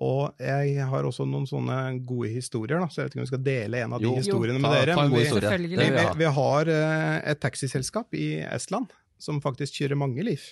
Og 0.00 0.36
jeg 0.38 0.84
har 0.86 1.04
også 1.04 1.24
noen 1.26 1.48
sånne 1.48 1.76
gode 2.06 2.30
historier, 2.30 2.78
da, 2.78 2.86
så 2.88 3.00
jeg 3.00 3.08
vet 3.08 3.14
ikke 3.16 3.20
om 3.20 3.24
vi 3.24 3.32
skal 3.32 3.42
dele 3.48 3.80
en 3.82 3.96
av 3.96 4.00
de 4.04 4.06
Jo. 4.06 4.14
historiene 4.20 4.60
Ta- 4.60 4.62
med 4.62 4.76
dere. 4.78 4.94
ta 4.94 5.02
en 5.04 5.10
god 5.10 5.18
vi, 5.18 5.24
historie. 5.24 5.58
Vi, 5.58 5.90
vi, 5.96 6.04
vi 6.20 6.30
har 6.38 6.70
eh, 6.76 7.16
et 7.32 7.40
taxiselskap 7.42 8.14
i 8.14 8.28
Estland 8.46 8.92
som 9.22 9.40
faktisk 9.44 9.80
kjører 9.80 9.98
mange 10.00 10.24
liv. 10.26 10.42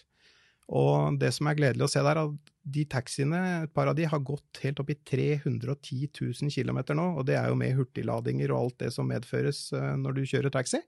Og 0.69 1.17
det 1.21 1.31
som 1.33 1.49
er 1.49 1.57
gledelig 1.57 1.87
å 1.87 1.91
se 1.91 2.03
der, 2.05 2.19
er 2.21 2.29
at 2.29 2.53
de 2.69 2.85
taxiene, 2.93 3.41
et 3.65 3.73
par 3.73 3.89
av 3.89 3.97
de, 3.97 4.05
har 4.05 4.21
gått 4.21 4.61
helt 4.61 4.83
opp 4.83 4.91
i 4.93 4.99
310 5.09 6.11
000 6.13 6.53
km 6.53 6.83
nå, 6.99 7.07
og 7.17 7.25
det 7.29 7.39
er 7.41 7.49
jo 7.49 7.57
med 7.57 7.73
hurtigladinger 7.79 8.53
og 8.53 8.67
alt 8.67 8.83
det 8.85 8.93
som 8.93 9.09
medføres 9.09 9.71
eh, 9.73 9.95
når 9.97 10.19
du 10.19 10.23
kjører 10.29 10.53
taxi. 10.53 10.83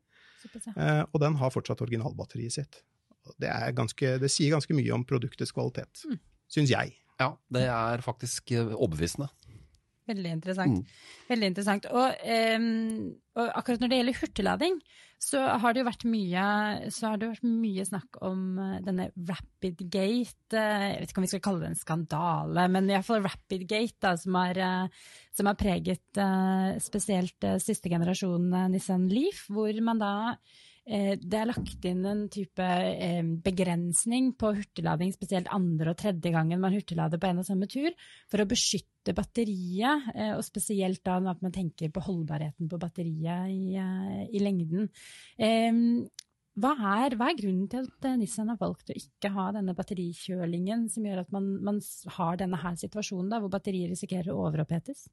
Eh, 0.76 1.02
og 1.08 1.20
den 1.22 1.38
har 1.40 1.52
fortsatt 1.54 1.80
originalbatteriet 1.84 2.58
sitt. 2.58 2.82
Det, 3.40 3.48
er 3.48 3.72
ganske, 3.76 4.16
det 4.20 4.30
sier 4.32 4.52
ganske 4.52 4.76
mye 4.76 4.92
om 4.96 5.06
produktets 5.08 5.54
kvalitet, 5.56 6.04
Mm. 6.08 6.18
syns 6.50 6.72
jeg. 6.72 6.96
Ja, 7.20 7.34
det 7.52 7.66
er 7.68 8.04
faktisk 8.04 8.52
eh, 8.52 8.72
overbevisende. 8.76 9.30
Veldig 10.10 10.30
interessant. 10.34 10.80
Mm. 10.80 11.26
Veldig 11.28 11.48
interessant. 11.52 11.86
Og, 11.94 12.24
um, 12.58 13.12
og 13.38 13.52
akkurat 13.60 13.82
når 13.82 13.92
det 13.92 13.98
gjelder 14.00 14.20
hurtiglading, 14.20 14.80
så 15.20 15.40
har 15.60 15.74
det 15.74 15.82
jo 15.82 15.88
vært 15.88 16.04
mye, 16.08 16.44
vært 16.88 17.42
mye 17.44 17.84
snakk 17.84 18.18
om 18.24 18.44
eh, 18.56 18.78
denne 18.86 19.10
Rapidgate. 19.12 19.88
Gate, 19.90 20.56
Jeg 20.56 21.02
vet 21.02 21.12
ikke 21.12 21.20
om 21.20 21.26
vi 21.26 21.30
skal 21.34 21.42
kalle 21.44 21.62
det 21.62 21.68
en 21.70 21.78
skandale, 21.78 22.64
men 22.72 22.88
iallfall 22.88 23.26
Rapidgate, 23.26 23.98
da, 24.00 24.14
som 24.18 24.38
har, 24.40 24.56
eh, 24.56 25.12
som 25.36 25.50
har 25.50 25.58
preget 25.60 26.20
eh, 26.24 26.80
spesielt 26.82 27.44
eh, 27.44 27.60
siste 27.60 27.92
generasjon 27.92 28.48
eh, 28.48 28.68
Nissan 28.72 29.10
Leaf, 29.12 29.44
hvor 29.52 29.84
man 29.84 30.00
da 30.00 30.14
eh, 30.32 30.69
det 30.86 31.36
er 31.36 31.46
lagt 31.46 31.84
inn 31.86 32.00
en 32.08 32.22
type 32.32 32.64
eh, 32.64 33.20
begrensning 33.44 34.32
på 34.38 34.54
hurtiglading, 34.56 35.12
spesielt 35.14 35.50
andre 35.52 35.92
og 35.92 35.98
tredje 36.00 36.32
gangen 36.32 36.62
man 36.62 36.74
hurtiglader 36.74 37.20
på 37.20 37.28
en 37.28 37.42
og 37.42 37.46
samme 37.46 37.68
tur, 37.70 37.92
for 38.30 38.42
å 38.42 38.48
beskytte 38.48 39.14
batteriet, 39.16 40.08
eh, 40.14 40.32
og 40.34 40.42
spesielt 40.46 41.04
da 41.06 41.18
at 41.30 41.44
man 41.44 41.54
tenker 41.54 41.92
på 41.92 42.02
holdbarheten 42.08 42.70
på 42.70 42.80
batteriet 42.80 43.52
i, 43.52 43.76
eh, 43.78 44.24
i 44.32 44.42
lengden. 44.42 44.88
Hva 46.60 46.72
er, 46.98 47.14
hva 47.16 47.30
er 47.30 47.38
grunnen 47.38 47.68
til 47.70 47.86
at 47.86 48.06
eh, 48.08 48.16
Nissan 48.20 48.50
har 48.52 48.58
valgt 48.60 48.90
å 48.92 48.96
ikke 48.96 49.30
ha 49.32 49.46
denne 49.54 49.72
batterikjølingen, 49.76 50.88
som 50.92 51.06
gjør 51.06 51.22
at 51.22 51.30
man, 51.32 51.46
man 51.64 51.78
har 52.16 52.40
denne 52.40 52.58
her 52.60 52.76
situasjonen, 52.80 53.30
da, 53.32 53.38
hvor 53.40 53.52
batteriet 53.52 53.92
risikerer 53.92 54.32
å 54.34 54.42
overopphetes? 54.48 55.06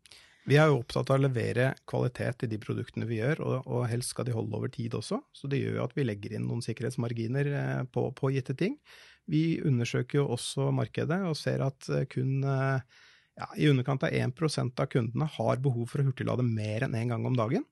Vi 0.47 0.57
er 0.59 0.71
jo 0.71 0.79
opptatt 0.81 1.11
av 1.11 1.19
å 1.19 1.25
levere 1.25 1.69
kvalitet 1.87 2.47
i 2.47 2.51
de 2.51 2.59
produktene 2.63 3.07
vi 3.07 3.21
gjør, 3.21 3.43
og, 3.45 3.69
og 3.69 3.85
helst 3.91 4.15
skal 4.15 4.27
de 4.27 4.35
holde 4.35 4.57
over 4.59 4.71
tid 4.73 4.97
også. 4.97 5.21
Så 5.35 5.51
det 5.51 5.61
gjør 5.61 5.79
jo 5.79 5.85
at 5.85 5.95
vi 5.95 6.07
legger 6.07 6.35
inn 6.35 6.47
noen 6.49 6.63
sikkerhetsmarginer 6.65 7.51
eh, 7.61 7.83
på, 7.93 8.09
på 8.17 8.33
gitte 8.35 8.57
ting. 8.57 8.75
Vi 9.27 9.61
undersøker 9.67 10.23
jo 10.23 10.29
også 10.35 10.71
markedet 10.75 11.21
og 11.27 11.37
ser 11.39 11.63
at 11.67 11.87
eh, 11.93 12.07
kun 12.11 12.41
ja, 12.41 13.47
i 13.55 13.69
underkant 13.69 14.03
av 14.03 14.15
1% 14.15 14.83
av 14.83 14.91
kundene 14.91 15.31
har 15.37 15.63
behov 15.63 15.91
for 15.91 16.01
å 16.01 16.09
hurtiglade 16.09 16.43
mer 16.47 16.87
enn 16.87 16.95
én 16.97 17.05
en 17.05 17.15
gang 17.15 17.27
om 17.29 17.37
dagen. 17.37 17.67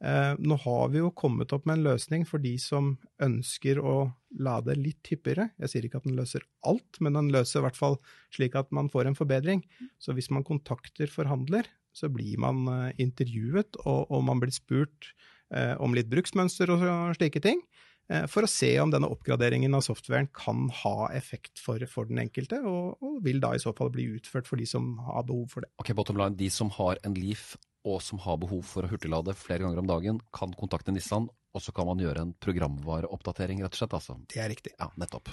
Eh, 0.00 0.34
nå 0.40 0.56
har 0.62 0.88
vi 0.92 1.02
jo 1.02 1.10
kommet 1.12 1.52
opp 1.52 1.66
med 1.68 1.78
en 1.78 1.84
løsning 1.90 2.22
for 2.28 2.40
de 2.40 2.54
som 2.60 2.94
ønsker 3.20 3.82
å 3.84 4.12
lade 4.40 4.76
litt 4.78 5.10
hyppigere. 5.12 5.50
Jeg 5.60 5.72
sier 5.72 5.86
ikke 5.86 6.00
at 6.00 6.08
den 6.08 6.16
løser 6.16 6.46
alt, 6.64 7.00
men 7.04 7.18
den 7.18 7.28
løser 7.34 7.60
i 7.60 7.66
hvert 7.66 7.76
fall 7.76 7.98
slik 8.32 8.56
at 8.56 8.72
man 8.72 8.88
får 8.92 9.10
en 9.10 9.18
forbedring. 9.18 9.60
Så 10.00 10.16
hvis 10.16 10.30
man 10.32 10.46
kontakter 10.46 11.12
forhandler, 11.12 11.68
så 11.92 12.08
blir 12.12 12.40
man 12.40 12.64
eh, 12.70 12.96
intervjuet, 13.02 13.82
og, 13.84 14.08
og 14.08 14.24
man 14.24 14.40
blir 14.40 14.54
spurt 14.54 15.12
eh, 15.52 15.74
om 15.82 15.94
litt 15.96 16.10
bruksmønster 16.10 16.72
og, 16.72 16.84
slike 17.18 17.42
ting, 17.44 17.60
eh, 18.08 18.24
for 18.30 18.46
å 18.46 18.50
se 18.50 18.72
om 18.80 18.92
denne 18.94 19.10
oppgraderingen 19.10 19.74
av 19.76 19.84
softwaren 19.84 20.30
kan 20.32 20.68
ha 20.82 21.10
effekt 21.12 21.60
for, 21.60 21.82
for 21.90 22.08
den 22.08 22.22
enkelte, 22.22 22.62
og, 22.64 23.02
og 23.04 23.20
vil 23.26 23.42
da 23.42 23.52
i 23.52 23.60
så 23.60 23.74
fall 23.76 23.92
bli 23.92 24.08
utført 24.14 24.48
for 24.48 24.60
de 24.60 24.68
som 24.70 24.94
har 25.10 25.26
behov 25.28 25.50
for 25.52 25.66
det. 25.66 25.74
Ok, 25.82 25.92
bottom 25.98 26.20
line, 26.22 26.38
De 26.40 26.48
som 26.54 26.72
har 26.78 27.02
en 27.04 27.18
Leaf 27.18 27.52
og 27.86 28.00
som 28.04 28.20
har 28.20 28.40
behov 28.40 28.62
for 28.66 28.84
å 28.84 28.90
hurtiglade 28.90 29.34
flere 29.38 29.64
ganger 29.64 29.80
om 29.82 29.88
dagen, 29.88 30.18
kan 30.36 30.52
kontakte 30.56 30.92
Nissan, 30.92 31.28
og 31.50 31.62
så 31.64 31.72
kan 31.74 31.88
man 31.88 32.00
gjøre 32.02 32.22
en 32.22 32.34
programvareoppdatering, 32.38 33.62
rett 33.64 33.74
og 33.74 33.80
slett. 33.80 33.94
altså. 33.96 34.18
Det 34.30 34.42
er 34.42 34.52
riktig. 34.52 34.74
Ja, 34.78 34.90
nettopp. 35.00 35.32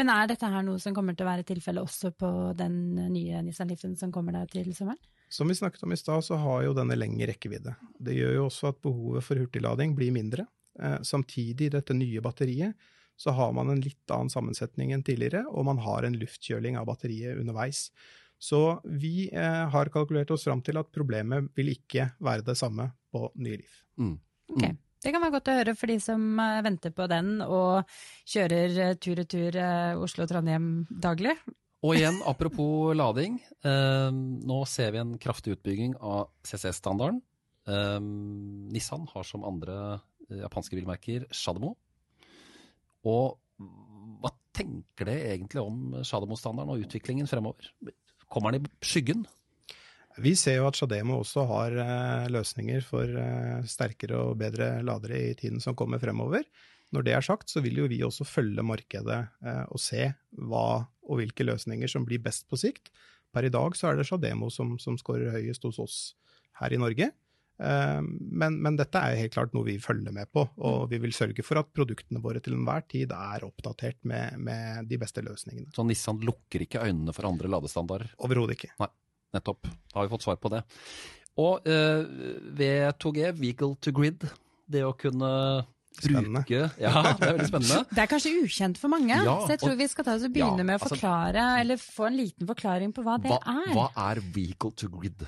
Men 0.00 0.10
er 0.10 0.30
dette 0.30 0.48
her 0.48 0.64
noe 0.66 0.80
som 0.82 0.94
kommer 0.96 1.14
til 1.14 1.26
å 1.26 1.30
være 1.30 1.46
tilfellet 1.46 1.84
også 1.84 2.12
på 2.18 2.30
den 2.58 2.96
nye 3.12 3.42
Nissan 3.44 3.70
Leafen 3.70 3.94
som 4.00 4.14
kommer 4.14 4.34
der 4.34 4.48
til 4.50 4.72
sommeren? 4.74 5.00
Som 5.32 5.48
vi 5.48 5.56
snakket 5.56 5.84
om 5.86 5.94
i 5.94 6.00
stad, 6.00 6.24
så 6.26 6.36
har 6.40 6.64
jo 6.66 6.74
denne 6.76 6.96
lengre 6.98 7.30
rekkevidde. 7.30 7.76
Det 7.96 8.16
gjør 8.16 8.34
jo 8.36 8.48
også 8.48 8.72
at 8.72 8.82
behovet 8.84 9.24
for 9.24 9.40
hurtiglading 9.40 9.94
blir 9.96 10.12
mindre. 10.12 10.48
Eh, 10.80 10.98
samtidig, 11.08 11.68
i 11.68 11.76
dette 11.76 11.96
nye 11.96 12.24
batteriet, 12.24 12.90
så 13.16 13.32
har 13.36 13.52
man 13.56 13.70
en 13.70 13.80
litt 13.80 14.12
annen 14.12 14.32
sammensetning 14.32 14.92
enn 14.92 15.04
tidligere, 15.06 15.44
og 15.48 15.68
man 15.68 15.80
har 15.84 16.04
en 16.04 16.16
luftkjøling 16.18 16.76
av 16.80 16.88
batteriet 16.88 17.38
underveis. 17.40 17.86
Så 18.42 18.80
vi 18.84 19.28
eh, 19.30 19.64
har 19.70 19.90
kalkulert 19.94 20.32
oss 20.34 20.48
fram 20.48 20.62
til 20.66 20.80
at 20.80 20.90
problemet 20.94 21.52
vil 21.54 21.70
ikke 21.76 22.08
være 22.18 22.42
det 22.48 22.56
samme 22.58 22.88
på 23.12 23.28
nye 23.38 23.60
Liv. 23.60 23.76
Mm. 24.00 24.16
Mm. 24.56 24.78
Det 25.02 25.10
kan 25.10 25.22
være 25.22 25.34
godt 25.34 25.50
å 25.50 25.56
høre 25.60 25.74
for 25.78 25.90
de 25.90 25.98
som 26.02 26.24
eh, 26.42 26.62
venter 26.66 26.94
på 26.94 27.06
den 27.10 27.36
og 27.44 27.86
kjører 28.34 28.78
eh, 28.88 28.94
tur-retur 28.98 29.54
tur 29.54 30.02
Oslo-Trondheim 30.02 30.72
daglig. 30.90 31.36
Og 31.82 31.98
igjen, 31.98 32.20
apropos 32.30 32.94
lading. 33.00 33.40
Eh, 33.66 34.10
nå 34.10 34.58
ser 34.70 34.94
vi 34.94 35.02
en 35.02 35.16
kraftig 35.22 35.56
utbygging 35.56 35.96
av 35.98 36.30
CC-standarden. 36.46 37.22
Eh, 37.66 37.98
Nissan 38.74 39.08
har 39.10 39.26
som 39.26 39.46
andre 39.46 39.78
eh, 40.28 40.42
japanske 40.44 40.78
bilmerker 40.78 41.26
Shademo. 41.34 41.74
Og 43.06 43.38
hva 44.22 44.30
tenker 44.54 45.08
dere 45.08 45.34
egentlig 45.34 45.62
om 45.62 45.98
Shademo-standarden 46.06 46.74
og 46.74 46.86
utviklingen 46.86 47.30
fremover? 47.30 47.70
Kommer 48.32 48.54
den 48.54 48.64
i 48.64 48.88
skyggen? 48.88 49.26
Vi 50.20 50.34
ser 50.36 50.58
jo 50.58 50.66
at 50.68 50.76
Shademo 50.76 51.20
også 51.22 51.44
har 51.48 51.76
eh, 51.80 52.26
løsninger 52.32 52.84
for 52.84 53.08
eh, 53.08 53.64
sterkere 53.68 54.18
og 54.26 54.38
bedre 54.40 54.74
ladere 54.84 55.20
i 55.30 55.36
tiden 55.38 55.60
som 55.60 55.76
kommer 55.76 56.00
fremover. 56.00 56.44
Når 56.92 57.06
det 57.06 57.14
er 57.16 57.24
sagt, 57.24 57.48
så 57.48 57.62
vil 57.64 57.80
jo 57.80 57.88
vi 57.88 58.02
også 58.04 58.26
følge 58.28 58.64
markedet 58.64 59.22
eh, 59.44 59.64
og 59.72 59.80
se 59.80 60.10
hva 60.36 60.66
og 61.02 61.18
hvilke 61.18 61.46
løsninger 61.48 61.88
som 61.88 62.04
blir 62.08 62.20
best 62.24 62.44
på 62.48 62.60
sikt. 62.60 62.92
Per 63.32 63.48
i 63.48 63.52
dag 63.52 63.76
så 63.76 63.88
er 63.88 63.98
det 63.98 64.06
Shademo 64.08 64.50
som, 64.52 64.76
som 64.80 64.98
scorer 65.00 65.32
høyest 65.32 65.64
hos 65.68 65.80
oss 65.80 65.98
her 66.60 66.76
i 66.76 66.80
Norge. 66.80 67.08
Eh, 67.62 68.00
men, 68.02 68.56
men, 68.64 68.76
dette 68.80 68.98
er 68.98 69.18
helt 69.20 69.34
klart 69.36 69.52
noe 69.54 69.66
vi 69.68 69.76
følger 69.82 70.12
med 70.14 70.30
på, 70.34 70.42
og 70.66 70.88
vi 70.90 70.98
vil 71.02 71.14
sørge 71.14 71.44
for 71.46 71.60
at 71.62 71.70
produktene 71.76 72.22
våre 72.24 72.42
til 72.42 72.56
enhver 72.58 72.82
tid 72.90 73.12
er 73.14 73.46
oppdatert 73.46 74.00
med, 74.08 74.38
med 74.42 74.88
de 74.90 74.98
beste 74.98 75.22
løsningene. 75.22 75.70
Så 75.76 75.84
Nissan 75.86 76.18
lukker 76.26 76.64
ikke 76.66 76.82
øynene 76.82 77.14
for 77.14 77.28
andre 77.30 77.50
ladestandarder? 77.52 78.10
Overhodet 78.18 78.58
ikke. 78.58 78.72
Nei. 78.82 78.90
Nettopp. 79.32 79.62
Da 79.92 80.00
har 80.00 80.08
vi 80.08 80.12
fått 80.12 80.26
svar 80.26 80.36
på 80.42 80.50
det. 80.52 80.64
Og 81.40 81.68
eh, 81.70 82.02
V2G, 82.58 83.30
Vehicle 83.38 83.76
to 83.80 83.92
Grid, 83.96 84.26
det 84.68 84.82
å 84.84 84.90
kunne 84.98 85.30
Spennende. 85.92 86.42
bruke 86.42 86.58
Ja, 86.80 86.92
det 87.16 87.26
er 87.28 87.36
veldig 87.38 87.46
spennende. 87.48 87.78
Det 87.96 88.02
er 88.02 88.10
kanskje 88.10 88.32
ukjent 88.42 88.78
for 88.80 88.92
mange, 88.92 89.12
Ja, 89.12 89.38
så 89.44 89.54
jeg 89.54 89.60
tror 89.62 89.74
og- 89.74 89.80
vi 89.80 89.88
skal 89.92 90.06
ta 90.08 90.14
oss 90.18 90.26
og 90.28 90.32
begynne 90.34 90.60
Ja, 90.64 90.68
med 90.68 90.76
å 90.76 90.82
altså- 90.82 90.96
forklare, 90.96 91.46
eller 91.60 91.80
få 91.80 92.06
en 92.08 92.16
liten 92.16 92.48
forklaring 92.48 92.92
på 92.96 93.04
hva 93.06 93.16
det 93.22 93.30
Hva, 93.32 93.40
er. 93.54 93.72
hva 93.76 93.86
er 94.10 94.20
Vehicle 94.34 94.72
to 94.76 94.88
Grid? 94.92 95.24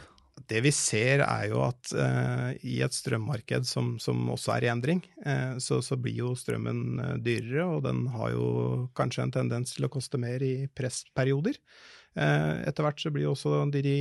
Det 0.50 0.60
vi 0.64 0.70
ser 0.74 1.22
er 1.24 1.48
jo 1.50 1.62
at 1.64 1.92
eh, 1.96 2.50
i 2.68 2.76
et 2.84 2.92
strømmarked 2.94 3.66
som, 3.68 3.94
som 4.02 4.22
også 4.34 4.56
er 4.56 4.66
i 4.66 4.70
endring, 4.72 5.00
eh, 5.24 5.56
så, 5.62 5.80
så 5.84 5.96
blir 6.00 6.20
jo 6.24 6.34
strømmen 6.38 6.84
eh, 7.00 7.16
dyrere, 7.24 7.66
og 7.76 7.82
den 7.86 8.06
har 8.14 8.34
jo 8.34 8.46
kanskje 8.98 9.26
en 9.26 9.34
tendens 9.38 9.76
til 9.76 9.88
å 9.88 9.92
koste 9.92 10.20
mer 10.20 10.44
i 10.44 10.66
pressperioder. 10.76 11.56
Eh, 12.14 12.60
etter 12.68 12.86
hvert 12.86 13.00
så 13.02 13.10
blir 13.10 13.26
også 13.32 13.64
de, 13.74 13.80
de 13.82 13.96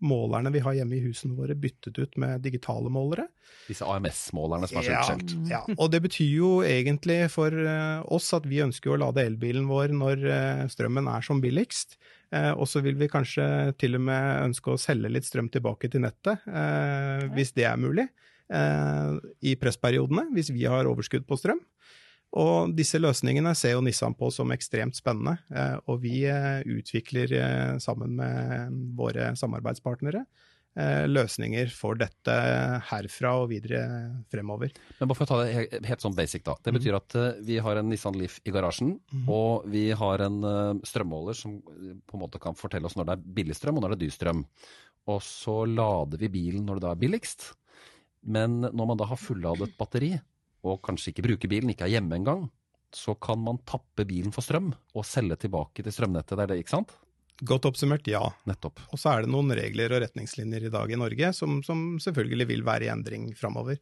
målerne 0.00 0.52
vi 0.54 0.62
har 0.64 0.78
hjemme 0.78 0.96
i 0.96 1.02
husene 1.04 1.36
våre 1.36 1.56
byttet 1.58 1.98
ut 2.00 2.16
med 2.20 2.40
digitale 2.46 2.88
målere. 2.92 3.26
Disse 3.68 3.84
AMS-målerne 3.84 4.70
som 4.70 4.78
er 4.80 4.86
så 4.86 4.94
Ja, 4.94 5.02
utskjelt. 5.02 5.34
ja, 5.50 5.60
og 5.76 5.90
det 5.92 6.00
betyr 6.06 6.30
jo 6.32 6.52
egentlig 6.64 7.18
for 7.34 7.52
oss 8.08 8.30
at 8.36 8.46
vi 8.48 8.62
ønsker 8.64 8.94
å 8.94 9.00
lade 9.02 9.26
elbilen 9.28 9.68
vår 9.68 9.92
når 9.92 10.24
strømmen 10.72 11.10
er 11.12 11.26
som 11.26 11.42
billigst. 11.44 11.98
Eh, 12.34 12.50
og 12.52 12.68
så 12.68 12.82
vil 12.84 12.98
vi 13.00 13.08
kanskje 13.10 13.46
til 13.80 13.96
og 13.96 14.04
med 14.08 14.48
ønske 14.48 14.74
å 14.74 14.80
selge 14.80 15.10
litt 15.12 15.28
strøm 15.28 15.48
tilbake 15.52 15.90
til 15.92 16.04
nettet, 16.04 16.44
eh, 16.48 17.24
hvis 17.34 17.54
det 17.56 17.64
er 17.68 17.80
mulig, 17.80 18.08
eh, 18.52 19.16
i 19.42 19.54
pressperiodene, 19.56 20.28
hvis 20.34 20.52
vi 20.52 20.64
har 20.68 20.88
overskudd 20.90 21.26
på 21.28 21.38
strøm. 21.40 21.60
Og 22.38 22.74
disse 22.76 23.00
løsningene 23.00 23.54
ser 23.56 23.72
jo 23.72 23.80
Nissan 23.80 24.12
på 24.14 24.28
som 24.30 24.52
ekstremt 24.52 24.98
spennende, 24.98 25.38
eh, 25.48 25.78
og 25.88 26.02
vi 26.02 26.26
utvikler 26.28 27.80
sammen 27.80 28.16
med 28.16 28.76
våre 28.98 29.32
samarbeidspartnere 29.32 30.26
løsninger 31.08 31.70
for 31.74 31.98
dette 31.98 32.34
herfra 32.90 33.32
og 33.40 33.48
videre 33.50 33.80
fremover. 34.30 34.70
Men 34.98 35.10
bare 35.10 35.18
for 35.18 35.26
å 35.26 35.30
ta 35.30 35.38
det 35.42 35.54
helt, 35.54 35.86
helt 35.88 36.04
sånn 36.04 36.16
basic, 36.16 36.44
da. 36.46 36.54
Det 36.62 36.74
betyr 36.76 36.98
at 36.98 37.16
eh, 37.18 37.40
vi 37.48 37.58
har 37.62 37.80
en 37.80 37.88
Nissan 37.90 38.18
Leaf 38.18 38.38
i 38.46 38.52
garasjen, 38.54 38.92
og 39.30 39.66
vi 39.70 39.88
har 39.96 40.24
en 40.26 40.38
eh, 40.46 40.82
strømmåler 40.88 41.38
som 41.38 41.56
eh, 41.74 41.96
på 42.06 42.18
en 42.18 42.22
måte 42.22 42.40
kan 42.42 42.58
fortelle 42.58 42.88
oss 42.88 42.98
når 42.98 43.08
det 43.08 43.16
er 43.16 43.26
billig 43.40 43.56
strøm 43.58 43.80
og 43.80 43.84
når 43.84 43.94
det 43.94 43.98
er 43.98 44.04
dyr 44.04 44.16
strøm. 44.16 44.44
Og 45.08 45.22
så 45.24 45.56
lader 45.70 46.20
vi 46.20 46.30
bilen 46.32 46.68
når 46.68 46.78
det 46.78 46.86
da 46.86 46.92
er 46.92 47.02
billigst. 47.02 47.50
Men 48.28 48.60
når 48.66 48.90
man 48.92 49.00
da 49.00 49.08
har 49.08 49.20
fulladet 49.20 49.72
batteri, 49.78 50.12
og 50.66 50.80
kanskje 50.84 51.12
ikke 51.12 51.24
bruker 51.28 51.50
bilen, 51.50 51.72
ikke 51.72 51.86
er 51.86 51.96
hjemme 51.96 52.18
engang, 52.18 52.48
så 52.94 53.14
kan 53.20 53.40
man 53.40 53.60
tappe 53.68 54.06
bilen 54.08 54.32
for 54.34 54.44
strøm 54.44 54.72
og 54.96 55.06
selge 55.06 55.36
tilbake 55.44 55.84
til 55.84 55.94
strømnettet. 55.94 56.34
Det 56.34 56.44
er 56.44 56.52
det, 56.52 56.62
ikke 56.62 56.76
sant? 56.76 56.94
Godt 57.40 57.68
oppsummert, 57.68 58.06
ja. 58.10 58.22
Nettopp. 58.50 58.80
Og 58.90 58.98
så 58.98 59.12
er 59.12 59.22
det 59.22 59.30
noen 59.30 59.52
regler 59.54 59.92
og 59.94 60.02
retningslinjer 60.02 60.66
i 60.66 60.72
dag 60.74 60.90
i 60.90 60.98
Norge 60.98 61.30
som, 61.36 61.60
som 61.62 61.84
selvfølgelig 62.02 62.48
vil 62.50 62.64
være 62.66 62.88
i 62.88 62.90
endring 62.90 63.28
framover, 63.38 63.78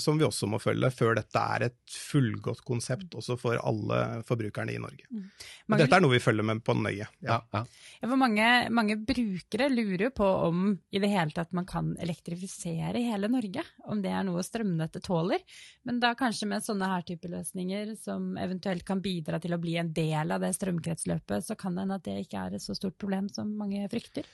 som 0.00 0.16
vi 0.18 0.24
også 0.24 0.46
må 0.48 0.58
følge 0.62 0.88
før 0.94 1.14
dette 1.18 1.40
er 1.56 1.66
et 1.66 1.76
fullgodt 1.92 2.62
konsept 2.64 3.12
også 3.18 3.36
for 3.40 3.58
alle 3.60 3.98
forbrukerne 4.24 4.72
i 4.72 4.78
Norge. 4.80 5.04
Men 5.10 5.26
Mange- 5.68 5.82
Dette 5.84 5.96
er 5.98 6.00
noe 6.04 6.14
vi 6.14 6.20
følger 6.24 6.46
med 6.48 6.62
på 6.64 6.72
nøye. 6.78 7.04
Ja, 7.20 7.36
ja. 7.52 7.64
Ja, 8.00 8.08
for 8.08 8.16
mange, 8.16 8.46
mange 8.72 8.96
brukere 8.96 9.68
lurer 9.68 10.10
på 10.14 10.24
om 10.48 10.70
i 10.92 10.98
det 11.02 11.10
hele 11.12 11.34
tatt 11.36 11.52
man 11.52 11.66
kan 11.68 11.92
elektrifisere 12.00 13.02
hele 13.04 13.28
Norge. 13.28 13.64
Om 13.84 14.00
det 14.04 14.10
er 14.14 14.24
noe 14.24 14.40
strømnettet 14.46 15.04
tåler. 15.04 15.44
Men 15.84 16.00
da 16.00 16.14
kanskje 16.18 16.48
med 16.48 16.64
sånne 16.64 16.88
her 16.88 17.02
type 17.08 17.28
løsninger 17.28 17.92
som 18.00 18.36
eventuelt 18.40 18.84
kan 18.88 19.02
bidra 19.04 19.40
til 19.42 19.52
å 19.52 19.60
bli 19.60 19.76
en 19.76 19.92
del 19.92 20.32
av 20.32 20.40
det 20.44 20.54
strømkretsløpet, 20.56 21.44
så 21.44 21.56
kan 21.58 21.74
det 21.76 21.84
hende 21.84 21.98
at 22.00 22.08
det 22.08 22.16
ikke 22.24 22.46
er 22.46 22.56
et 22.56 22.64
så 22.64 22.76
stort 22.78 22.96
problem 22.98 23.28
som 23.28 23.50
mange 23.58 23.84
frykter. 23.92 24.24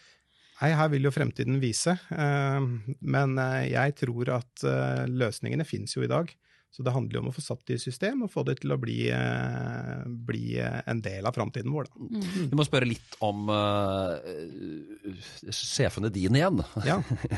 Nei, 0.61 0.71
her 0.79 0.91
vil 0.93 1.09
jo 1.09 1.13
fremtiden 1.15 1.59
vise, 1.63 1.97
eh, 2.15 2.71
men 3.03 3.37
eh, 3.43 3.73
jeg 3.73 3.99
tror 4.05 4.37
at 4.37 4.67
eh, 4.69 5.05
løsningene 5.11 5.67
finnes 5.67 5.97
jo 5.97 6.05
i 6.07 6.11
dag. 6.11 6.31
Så 6.75 6.83
det 6.83 6.91
handler 6.91 7.15
jo 7.15 7.21
om 7.23 7.29
å 7.31 7.33
få 7.37 7.43
satt 7.45 7.61
det 7.69 7.77
i 7.77 7.83
system 7.85 8.25
og 8.27 8.33
få 8.33 8.43
det 8.49 8.57
til 8.59 8.75
å 8.75 8.79
bli, 8.83 8.97
bli 10.27 10.57
en 10.59 11.03
del 11.05 11.23
av 11.23 11.37
framtiden 11.37 11.71
vår. 11.71 11.87
Da. 11.87 12.23
Vi 12.51 12.59
må 12.59 12.67
spørre 12.67 12.89
litt 12.91 13.15
om 13.23 13.47
uh, 13.47 14.19
sjefene 15.55 16.11
dine 16.11 16.41
igjen. 16.41 16.65
Ja, 16.83 16.97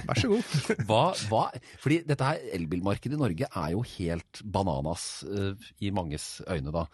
vær 0.09 0.23
så 0.23 0.31
god. 0.33 0.57
Hva, 0.89 1.03
hva, 1.29 1.43
fordi 1.83 2.01
dette 2.09 2.31
her 2.31 2.49
elbilmarkedet 2.57 3.19
i 3.19 3.21
Norge 3.27 3.51
er 3.53 3.77
jo 3.77 3.85
helt 3.99 4.41
bananas 4.41 5.05
uh, 5.29 5.53
i 5.85 5.93
manges 5.93 6.39
øyne, 6.49 6.73
da. 6.73 6.87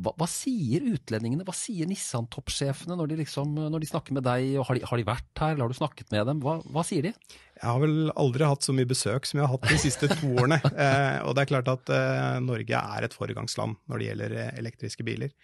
Hva, 0.00 0.14
hva 0.16 0.26
sier 0.30 0.86
utlendingene, 0.88 1.44
hva 1.44 1.52
sier 1.52 1.88
Nissan-toppsjefene 1.90 2.96
når, 2.96 3.10
de 3.10 3.18
liksom, 3.20 3.50
når 3.60 3.82
de 3.82 3.88
snakker 3.90 4.16
med 4.16 4.24
deg? 4.24 4.54
og 4.56 4.64
Har 4.70 4.78
de, 4.78 4.84
har 4.88 5.00
de 5.00 5.04
vært 5.04 5.42
her, 5.42 5.52
eller 5.52 5.66
har 5.66 5.74
du 5.74 5.76
snakket 5.76 6.14
med 6.14 6.24
dem? 6.30 6.40
Hva, 6.40 6.54
hva 6.72 6.84
sier 6.88 7.04
de? 7.04 7.12
Jeg 7.58 7.66
har 7.68 7.82
vel 7.82 8.08
aldri 8.16 8.48
hatt 8.48 8.64
så 8.64 8.72
mye 8.74 8.88
besøk 8.88 9.28
som 9.28 9.38
jeg 9.38 9.44
har 9.44 9.52
hatt 9.52 9.68
de 9.68 9.80
siste 9.82 10.08
to 10.14 10.32
årene. 10.32 10.62
Eh, 10.72 11.18
og 11.28 11.36
det 11.36 11.44
er 11.44 11.50
klart 11.50 11.68
at 11.68 11.92
eh, 11.92 12.38
Norge 12.42 12.78
er 12.78 13.04
et 13.04 13.14
foregangsland 13.14 13.76
når 13.90 14.00
det 14.00 14.06
gjelder 14.08 14.34
eh, 14.40 14.54
elektriske 14.62 15.04
biler. 15.06 15.34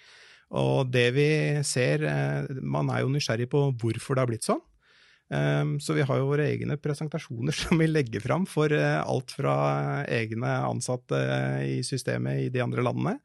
Og 0.56 0.88
det 0.88 1.04
vi 1.14 1.28
ser, 1.68 2.02
eh, 2.08 2.48
man 2.64 2.88
er 2.90 3.04
jo 3.04 3.12
nysgjerrig 3.12 3.50
på 3.52 3.66
hvorfor 3.78 4.16
det 4.16 4.24
har 4.24 4.30
blitt 4.32 4.48
sånn. 4.48 4.64
Eh, 5.28 5.74
så 5.84 5.98
vi 5.98 6.06
har 6.08 6.18
jo 6.18 6.30
våre 6.30 6.48
egne 6.48 6.78
presentasjoner 6.80 7.56
som 7.60 7.78
vi 7.78 7.90
legger 7.90 8.24
fram 8.24 8.48
for 8.48 8.72
eh, 8.72 8.96
alt 9.02 9.36
fra 9.36 9.54
egne 10.08 10.56
ansatte 10.70 11.20
eh, 11.20 11.62
i 11.76 11.78
systemet 11.86 12.46
i 12.46 12.50
de 12.54 12.64
andre 12.64 12.84
landene. 12.88 13.18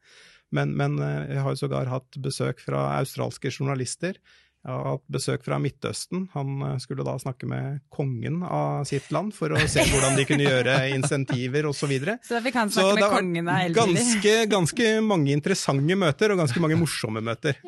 Men, 0.54 0.74
men 0.78 0.98
eh, 1.02 1.34
jeg 1.34 1.44
har 1.44 1.54
jo 1.54 1.62
sågar 1.64 1.90
hatt 1.92 2.18
besøk 2.22 2.62
fra 2.62 2.86
australske 3.00 3.52
journalister. 3.52 4.18
Jeg 4.64 4.72
har 4.72 4.94
hatt 4.94 5.02
besøk 5.12 5.42
fra 5.44 5.58
Midtøsten. 5.60 6.22
Han 6.32 6.62
eh, 6.64 6.76
skulle 6.80 7.04
da 7.04 7.18
snakke 7.20 7.48
med 7.48 7.82
kongen 7.92 8.38
av 8.48 8.86
sitt 8.88 9.10
land 9.12 9.34
for 9.36 9.52
å 9.52 9.60
se 9.68 9.84
hvordan 9.90 10.16
de 10.16 10.24
kunne 10.28 10.46
gjøre 10.46 10.76
insentiver 10.94 11.68
osv. 11.68 11.82
Så, 11.82 11.90
videre. 11.90 12.14
Så 12.24 12.40
vi 12.40 12.52
kan 12.54 12.64
han 12.64 12.72
snakke 12.72 12.94
så 12.94 13.00
med 13.02 13.12
kongen 13.12 13.50
av 13.52 13.58
vært 13.60 13.76
ganske, 13.76 14.32
ganske 14.54 14.86
mange 15.04 15.34
interessante 15.36 15.98
møter, 16.00 16.32
og 16.32 16.40
ganske 16.40 16.62
mange 16.64 16.78
morsomme 16.80 17.20
møter. 17.24 17.60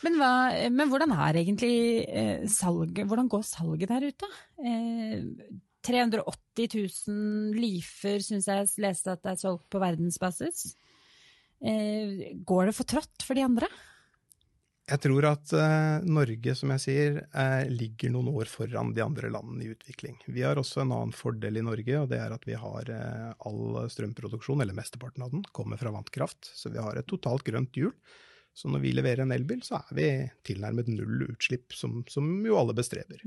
Men, 0.00 0.14
hva, 0.16 0.30
men 0.70 0.92
hvordan 0.92 1.10
er 1.12 1.40
egentlig 1.42 1.74
eh, 2.06 2.46
salget, 2.48 3.02
hvordan 3.10 3.26
går 3.28 3.42
salget 3.44 3.90
der 3.90 4.06
ute? 4.06 4.30
Eh, 4.62 5.26
380 5.84 6.70
000 7.08 7.58
lifer 7.58 8.22
syns 8.22 8.46
jeg 8.48 8.70
leste 8.84 9.16
at 9.16 9.24
det 9.24 9.34
er 9.34 9.42
solgt 9.42 9.66
på 9.72 9.82
verdensbasis. 9.82 10.76
Eh, 11.60 12.32
går 12.44 12.70
det 12.70 12.76
for 12.76 12.88
trått 12.88 13.24
for 13.26 13.36
de 13.36 13.44
andre? 13.44 13.68
Jeg 14.90 15.02
tror 15.04 15.26
at 15.28 15.52
eh, 15.54 16.06
Norge, 16.08 16.54
som 16.58 16.72
jeg 16.74 16.82
sier, 16.82 17.18
eh, 17.30 17.68
ligger 17.70 18.10
noen 18.14 18.32
år 18.32 18.50
foran 18.50 18.94
de 18.96 19.04
andre 19.04 19.30
landene 19.30 19.66
i 19.66 19.70
utvikling. 19.74 20.16
Vi 20.26 20.42
har 20.42 20.58
også 20.58 20.82
en 20.82 20.94
annen 20.96 21.14
fordel 21.14 21.60
i 21.60 21.66
Norge, 21.66 22.00
og 22.00 22.08
det 22.10 22.18
er 22.18 22.34
at 22.34 22.48
vi 22.48 22.56
har 22.58 22.90
all 22.90 23.84
strømproduksjon, 23.92 24.64
eller 24.64 24.76
mesteparten 24.76 25.26
av 25.26 25.36
den, 25.36 25.44
kommer 25.54 25.78
fra 25.78 25.92
vannkraft. 25.94 26.50
Så 26.56 26.72
vi 26.74 26.82
har 26.82 26.98
et 26.98 27.08
totalt 27.10 27.46
grønt 27.46 27.76
hjul. 27.78 27.94
Så 28.56 28.68
når 28.68 28.82
vi 28.82 28.92
leverer 28.92 29.22
en 29.24 29.32
elbil, 29.32 29.62
så 29.64 29.78
er 29.78 29.96
vi 29.96 30.06
tilnærmet 30.46 30.88
null 30.90 31.24
utslipp, 31.30 31.72
som, 31.76 32.00
som 32.10 32.26
jo 32.44 32.58
alle 32.58 32.74
bestreber. 32.76 33.22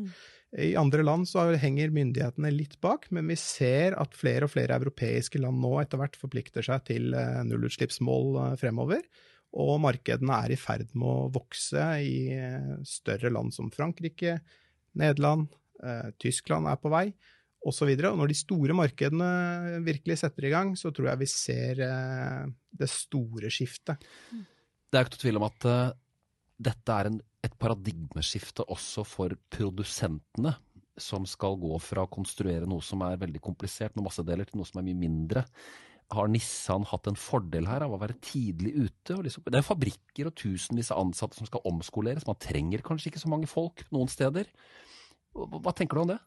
I 0.54 0.76
andre 0.78 1.02
land 1.06 1.26
så 1.30 1.48
henger 1.58 1.94
myndighetene 1.96 2.52
litt 2.54 2.76
bak, 2.84 3.08
men 3.16 3.32
vi 3.32 3.38
ser 3.40 3.96
at 3.98 4.14
flere 4.18 4.46
og 4.46 4.54
flere 4.54 4.78
europeiske 4.78 5.42
land 5.42 5.64
nå 5.64 5.72
etter 5.82 6.02
hvert 6.02 6.20
forplikter 6.20 6.66
seg 6.66 6.84
til 6.92 7.16
eh, 7.18 7.40
nullutslippsmål 7.50 8.38
eh, 8.44 8.56
fremover. 8.62 9.02
Og 9.58 9.80
markedene 9.82 10.38
er 10.46 10.54
i 10.54 10.60
ferd 10.60 10.94
med 10.94 11.10
å 11.10 11.32
vokse 11.34 11.88
i 12.06 12.16
eh, 12.36 12.74
større 12.86 13.34
land 13.34 13.56
som 13.56 13.74
Frankrike, 13.74 14.40
Nederland, 15.00 15.50
Tyskland 16.22 16.70
er 16.70 16.78
på 16.80 16.88
vei. 16.94 17.08
osv. 17.66 17.90
Og, 17.90 18.04
og 18.12 18.20
når 18.22 18.30
de 18.30 18.36
store 18.38 18.76
markedene 18.78 19.30
virkelig 19.84 20.20
setter 20.22 20.46
i 20.48 20.52
gang, 20.54 20.76
så 20.80 20.94
tror 20.96 21.10
jeg 21.10 21.20
vi 21.24 21.28
ser 21.28 21.82
det 22.72 22.88
store 22.88 23.50
skiftet. 23.52 24.06
Det 24.94 25.00
er 25.00 25.08
ikke 25.08 25.16
noe 25.16 25.24
tvil 25.24 25.40
om 25.40 25.48
at 25.48 25.66
uh, 25.66 25.94
dette 26.62 26.96
er 26.96 27.10
en, 27.10 27.16
et 27.42 27.56
paradigmeskifte 27.58 28.66
også 28.70 29.02
for 29.08 29.34
produsentene, 29.50 30.54
som 31.02 31.26
skal 31.26 31.58
gå 31.58 31.80
fra 31.82 32.04
å 32.06 32.12
konstruere 32.14 32.68
noe 32.70 32.84
som 32.86 33.02
er 33.02 33.18
veldig 33.24 33.42
komplisert 33.42 33.98
med 33.98 34.06
masse 34.06 34.22
deler, 34.28 34.46
til 34.46 34.62
noe 34.62 34.70
som 34.70 34.78
er 34.78 34.86
mye 34.86 35.00
mindre. 35.02 35.42
Har 36.14 36.30
Nissan 36.30 36.86
hatt 36.92 37.10
en 37.10 37.18
fordel 37.18 37.66
her 37.66 37.88
av 37.88 37.96
å 37.96 37.98
være 37.98 38.20
tidlig 38.22 38.76
ute? 38.78 39.18
Liksom, 39.26 39.48
det 39.50 39.58
er 39.58 39.66
fabrikker 39.66 40.30
og 40.30 40.36
tusenvis 40.38 40.92
av 40.94 41.02
ansatte 41.02 41.40
som 41.40 41.50
skal 41.50 41.66
omskoleres. 41.66 42.28
Man 42.30 42.38
trenger 42.38 42.86
kanskje 42.86 43.10
ikke 43.10 43.24
så 43.24 43.32
mange 43.34 43.50
folk 43.50 43.82
noen 43.96 44.12
steder. 44.14 44.52
Hva 45.34 45.74
tenker 45.74 45.98
du 45.98 46.04
om 46.04 46.14
det? 46.14 46.20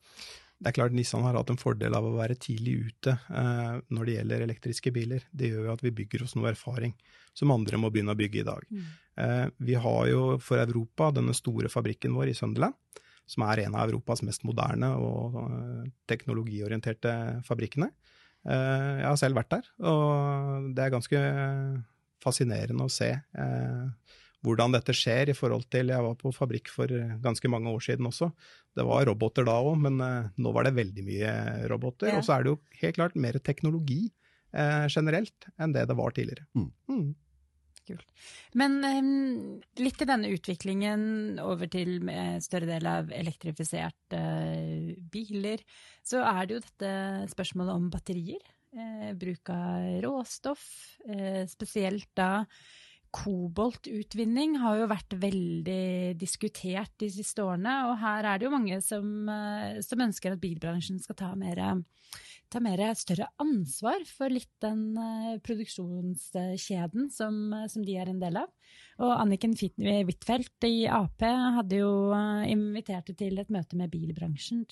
Det 0.56 0.70
er 0.70 0.76
klart 0.78 0.94
Nissan 0.96 1.24
har 1.26 1.36
hatt 1.36 1.50
en 1.52 1.60
fordel 1.60 1.94
av 1.98 2.06
å 2.08 2.14
være 2.16 2.38
tidlig 2.40 2.76
ute 2.88 3.12
eh, 3.12 3.74
når 3.92 4.08
det 4.08 4.14
gjelder 4.14 4.44
elektriske 4.46 4.92
biler. 4.94 5.26
Det 5.28 5.50
gjør 5.50 5.68
jo 5.68 5.74
at 5.74 5.84
vi 5.84 5.92
bygger 5.98 6.24
oss 6.24 6.32
noe 6.38 6.48
erfaring 6.48 6.94
som 7.36 7.52
andre 7.52 7.80
må 7.80 7.90
begynne 7.92 8.14
å 8.14 8.18
bygge 8.18 8.40
i 8.40 8.46
dag. 8.46 8.64
Mm. 8.72 8.86
Eh, 9.20 9.44
vi 9.68 9.76
har 9.84 10.08
jo 10.08 10.22
for 10.40 10.62
Europa 10.62 11.10
denne 11.18 11.36
store 11.36 11.68
fabrikken 11.72 12.16
vår 12.16 12.32
i 12.32 12.36
Sunderland, 12.38 12.76
som 13.28 13.44
er 13.44 13.66
en 13.66 13.76
av 13.76 13.90
Europas 13.90 14.24
mest 14.24 14.46
moderne 14.48 14.94
og 14.96 15.36
eh, 15.42 15.90
teknologiorienterte 16.08 17.12
fabrikkene. 17.44 17.90
Eh, 18.48 18.92
jeg 19.02 19.08
har 19.10 19.20
selv 19.20 19.36
vært 19.42 19.52
der, 19.58 19.70
og 19.92 20.72
det 20.72 20.86
er 20.86 20.96
ganske 20.96 21.22
fascinerende 22.24 22.86
å 22.86 22.92
se 22.92 23.12
eh, 23.12 24.16
hvordan 24.46 24.74
dette 24.76 24.94
skjer 24.94 25.32
i 25.32 25.36
forhold 25.36 25.66
til 25.72 25.90
Jeg 25.92 26.04
var 26.06 26.16
på 26.20 26.32
fabrikk 26.34 26.70
for 26.72 26.92
ganske 27.22 27.50
mange 27.50 27.72
år 27.72 27.82
siden 27.82 28.08
også. 28.08 28.30
Det 28.76 28.84
var 28.86 29.06
roboter 29.08 29.46
da 29.48 29.58
òg, 29.64 29.76
men 29.86 30.00
uh, 30.02 30.30
nå 30.36 30.54
var 30.54 30.68
det 30.68 30.76
veldig 30.76 31.04
mye 31.06 31.34
roboter. 31.72 32.12
Ja. 32.12 32.20
Og 32.20 32.26
så 32.26 32.36
er 32.36 32.44
det 32.44 32.54
jo 32.54 32.62
helt 32.82 32.98
klart 32.98 33.16
mer 33.18 33.38
teknologi 33.42 34.02
eh, 34.56 34.88
generelt 34.92 35.48
enn 35.58 35.72
det 35.74 35.86
det 35.90 35.96
var 35.98 36.14
tidligere. 36.16 36.46
Mm. 36.56 36.68
Mm. 36.92 37.06
Kult. 37.86 38.08
Men 38.58 38.80
um, 38.82 39.60
litt 39.78 40.00
i 40.02 40.08
denne 40.10 40.32
utviklingen 40.34 41.36
over 41.38 41.70
til 41.70 42.00
større 42.42 42.66
del 42.66 42.88
av 42.90 43.12
elektrifiserte 43.14 44.18
uh, 44.18 44.90
biler, 45.12 45.62
så 46.02 46.24
er 46.26 46.40
det 46.42 46.56
jo 46.56 46.64
dette 46.64 46.92
spørsmålet 47.34 47.78
om 47.78 47.88
batterier. 47.92 48.52
bruk 49.16 49.48
av 49.48 50.02
råstoff, 50.04 50.64
spesielt 51.48 52.10
da 52.18 52.44
Koboltutvinning 53.16 54.58
har 54.60 54.80
jo 54.80 54.88
vært 54.90 55.14
veldig 55.20 56.16
diskutert 56.20 56.92
de 57.00 57.08
siste 57.12 57.44
årene, 57.44 57.72
og 57.88 57.96
her 58.02 58.28
er 58.28 58.38
det 58.38 58.46
jo 58.46 58.52
mange 58.52 58.78
som, 58.84 59.06
eh, 59.32 59.80
som 59.84 60.02
ønsker 60.04 60.34
at 60.34 60.42
bilbransjen 60.42 61.00
skal 61.00 61.16
ta 61.16 61.30
mer, 61.38 61.62
ta 62.52 62.60
mer, 62.60 62.82
større 62.98 63.30
ansvar 63.42 64.04
for 64.08 64.32
litt 64.32 64.52
den 64.62 64.94
uh, 65.00 65.34
produksjonskjeden 65.44 67.10
som, 67.10 67.40
som, 67.72 67.84
de 67.86 67.96
er 67.96 68.12
en 68.12 68.20
del 68.20 68.38
av. 68.44 68.52
Og 69.00 69.14
Anniken 69.16 69.56
Huitfeldt 69.56 70.68
i 70.68 70.86
Ap 70.86 71.24
hadde 71.24 71.80
jo 71.80 71.92
uh, 72.12 72.44
invitert 72.46 73.10
til 73.16 73.40
et 73.40 73.52
møte 73.52 73.80
med 73.80 73.90
bilbransjen 73.92 74.66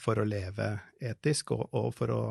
for 0.00 0.22
å 0.22 0.24
leve 0.24 0.70
etisk, 1.04 1.50
og, 1.52 1.66
og, 1.76 1.90
for 1.96 2.12
å 2.14 2.22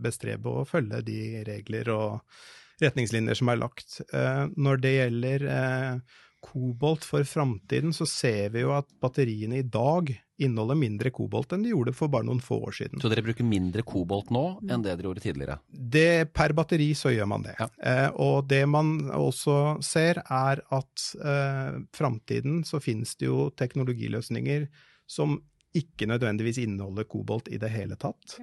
bestrebe 0.00 0.48
og 0.62 0.68
følge 0.70 1.02
de 1.04 1.18
regler 1.44 1.90
og 1.92 2.38
retningslinjer 2.82 3.38
som 3.38 3.50
er 3.52 3.60
lagt. 3.60 4.00
Eh, 4.12 4.44
når 4.56 4.82
det 4.82 4.94
gjelder 4.94 5.48
eh, 5.52 6.20
kobolt 6.46 7.04
for 7.06 7.24
framtiden, 7.26 7.94
så 7.96 8.06
ser 8.08 8.54
vi 8.54 8.64
jo 8.64 8.74
at 8.76 8.88
batteriene 9.02 9.60
i 9.60 9.66
dag 9.66 10.12
inneholder 10.36 10.76
mindre 10.76 11.10
kobolt 11.16 11.54
enn 11.56 11.62
de 11.64 11.70
gjorde 11.72 11.94
for 11.96 12.12
bare 12.12 12.26
noen 12.28 12.42
få 12.44 12.58
år 12.68 12.74
siden. 12.76 13.00
Så 13.00 13.08
dere 13.08 13.24
bruker 13.24 13.46
mindre 13.48 13.80
kobolt 13.88 14.28
nå 14.34 14.44
enn 14.68 14.84
det 14.84 14.92
dere 14.92 15.08
gjorde 15.08 15.24
tidligere? 15.24 15.56
Det, 15.72 16.28
per 16.36 16.52
batteri 16.56 16.90
så 16.98 17.14
gjør 17.14 17.30
man 17.32 17.46
det. 17.46 17.56
Ja. 17.58 17.70
Eh, 17.80 18.08
og 18.20 18.50
det 18.50 18.62
man 18.68 19.08
også 19.16 19.78
ser, 19.84 20.20
er 20.28 20.60
at 20.76 21.08
eh, 21.16 21.80
framtiden 21.96 22.62
så 22.68 22.82
finnes 22.84 23.16
det 23.16 23.30
jo 23.30 23.48
teknologiløsninger 23.56 24.68
som 25.08 25.38
ikke 25.78 26.08
nødvendigvis 26.10 26.62
inneholder 26.62 27.06
kobolt 27.08 27.50
i 27.52 27.60
det 27.62 27.70
hele 27.74 27.98
tatt. 28.00 28.38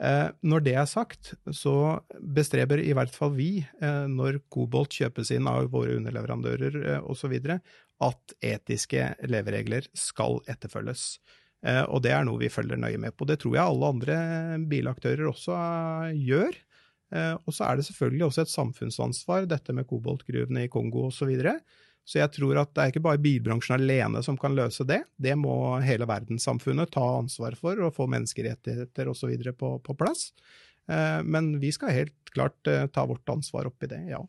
Eh, 0.00 0.28
når 0.48 0.64
det 0.64 0.74
er 0.80 0.88
sagt, 0.88 1.34
så 1.52 1.74
bestreber 2.20 2.80
i 2.80 2.94
hvert 2.96 3.12
fall 3.12 3.34
vi, 3.36 3.50
eh, 3.82 4.06
når 4.08 4.40
kobolt 4.52 4.96
kjøpes 4.96 5.32
inn 5.36 5.48
av 5.50 5.68
våre 5.72 5.98
underleverandører 5.98 6.80
eh, 6.80 7.04
osv., 7.04 7.36
at 8.00 8.34
etiske 8.40 9.10
leveregler 9.28 9.90
skal 9.92 10.40
etterfølges. 10.48 11.18
Eh, 11.60 11.82
og 11.92 12.00
det 12.04 12.14
er 12.16 12.24
noe 12.24 12.40
vi 12.40 12.48
følger 12.52 12.80
nøye 12.80 13.00
med 13.00 13.12
på. 13.12 13.28
Det 13.28 13.42
tror 13.42 13.58
jeg 13.58 13.66
alle 13.66 13.92
andre 13.94 14.16
bilaktører 14.70 15.28
også 15.28 15.56
eh, 15.56 16.16
gjør. 16.30 16.56
Eh, 17.12 17.34
og 17.36 17.52
så 17.52 17.66
er 17.66 17.76
det 17.76 17.86
selvfølgelig 17.90 18.26
også 18.28 18.46
et 18.46 18.54
samfunnsansvar, 18.54 19.48
dette 19.50 19.76
med 19.76 19.88
koboltgruvene 19.90 20.64
i 20.64 20.72
Kongo 20.72 21.08
osv. 21.10 21.34
Så 21.36 21.58
jeg 22.18 22.32
tror 22.34 22.58
at 22.62 22.72
det 22.74 22.82
er 22.82 22.92
ikke 22.92 23.04
bare 23.04 23.20
bilbransjen 23.22 23.76
alene 23.76 24.22
som 24.26 24.38
kan 24.40 24.56
løse 24.56 24.86
det. 24.88 25.02
Det 25.20 25.36
må 25.38 25.52
hele 25.84 26.08
verdenssamfunnet 26.10 26.90
ta 26.94 27.04
ansvar 27.20 27.54
for 27.58 27.78
og 27.86 27.94
få 27.94 28.08
menneskerettigheter 28.10 29.10
osv. 29.12 29.34
På, 29.58 29.76
på 29.84 29.96
plass. 29.98 30.30
Eh, 30.90 31.20
men 31.22 31.52
vi 31.62 31.72
skal 31.74 31.94
helt 31.94 32.32
klart 32.34 32.66
eh, 32.66 32.86
ta 32.90 33.06
vårt 33.06 33.28
ansvar 33.28 33.68
oppi 33.70 33.90
det, 33.90 34.00
ja. 34.10 34.22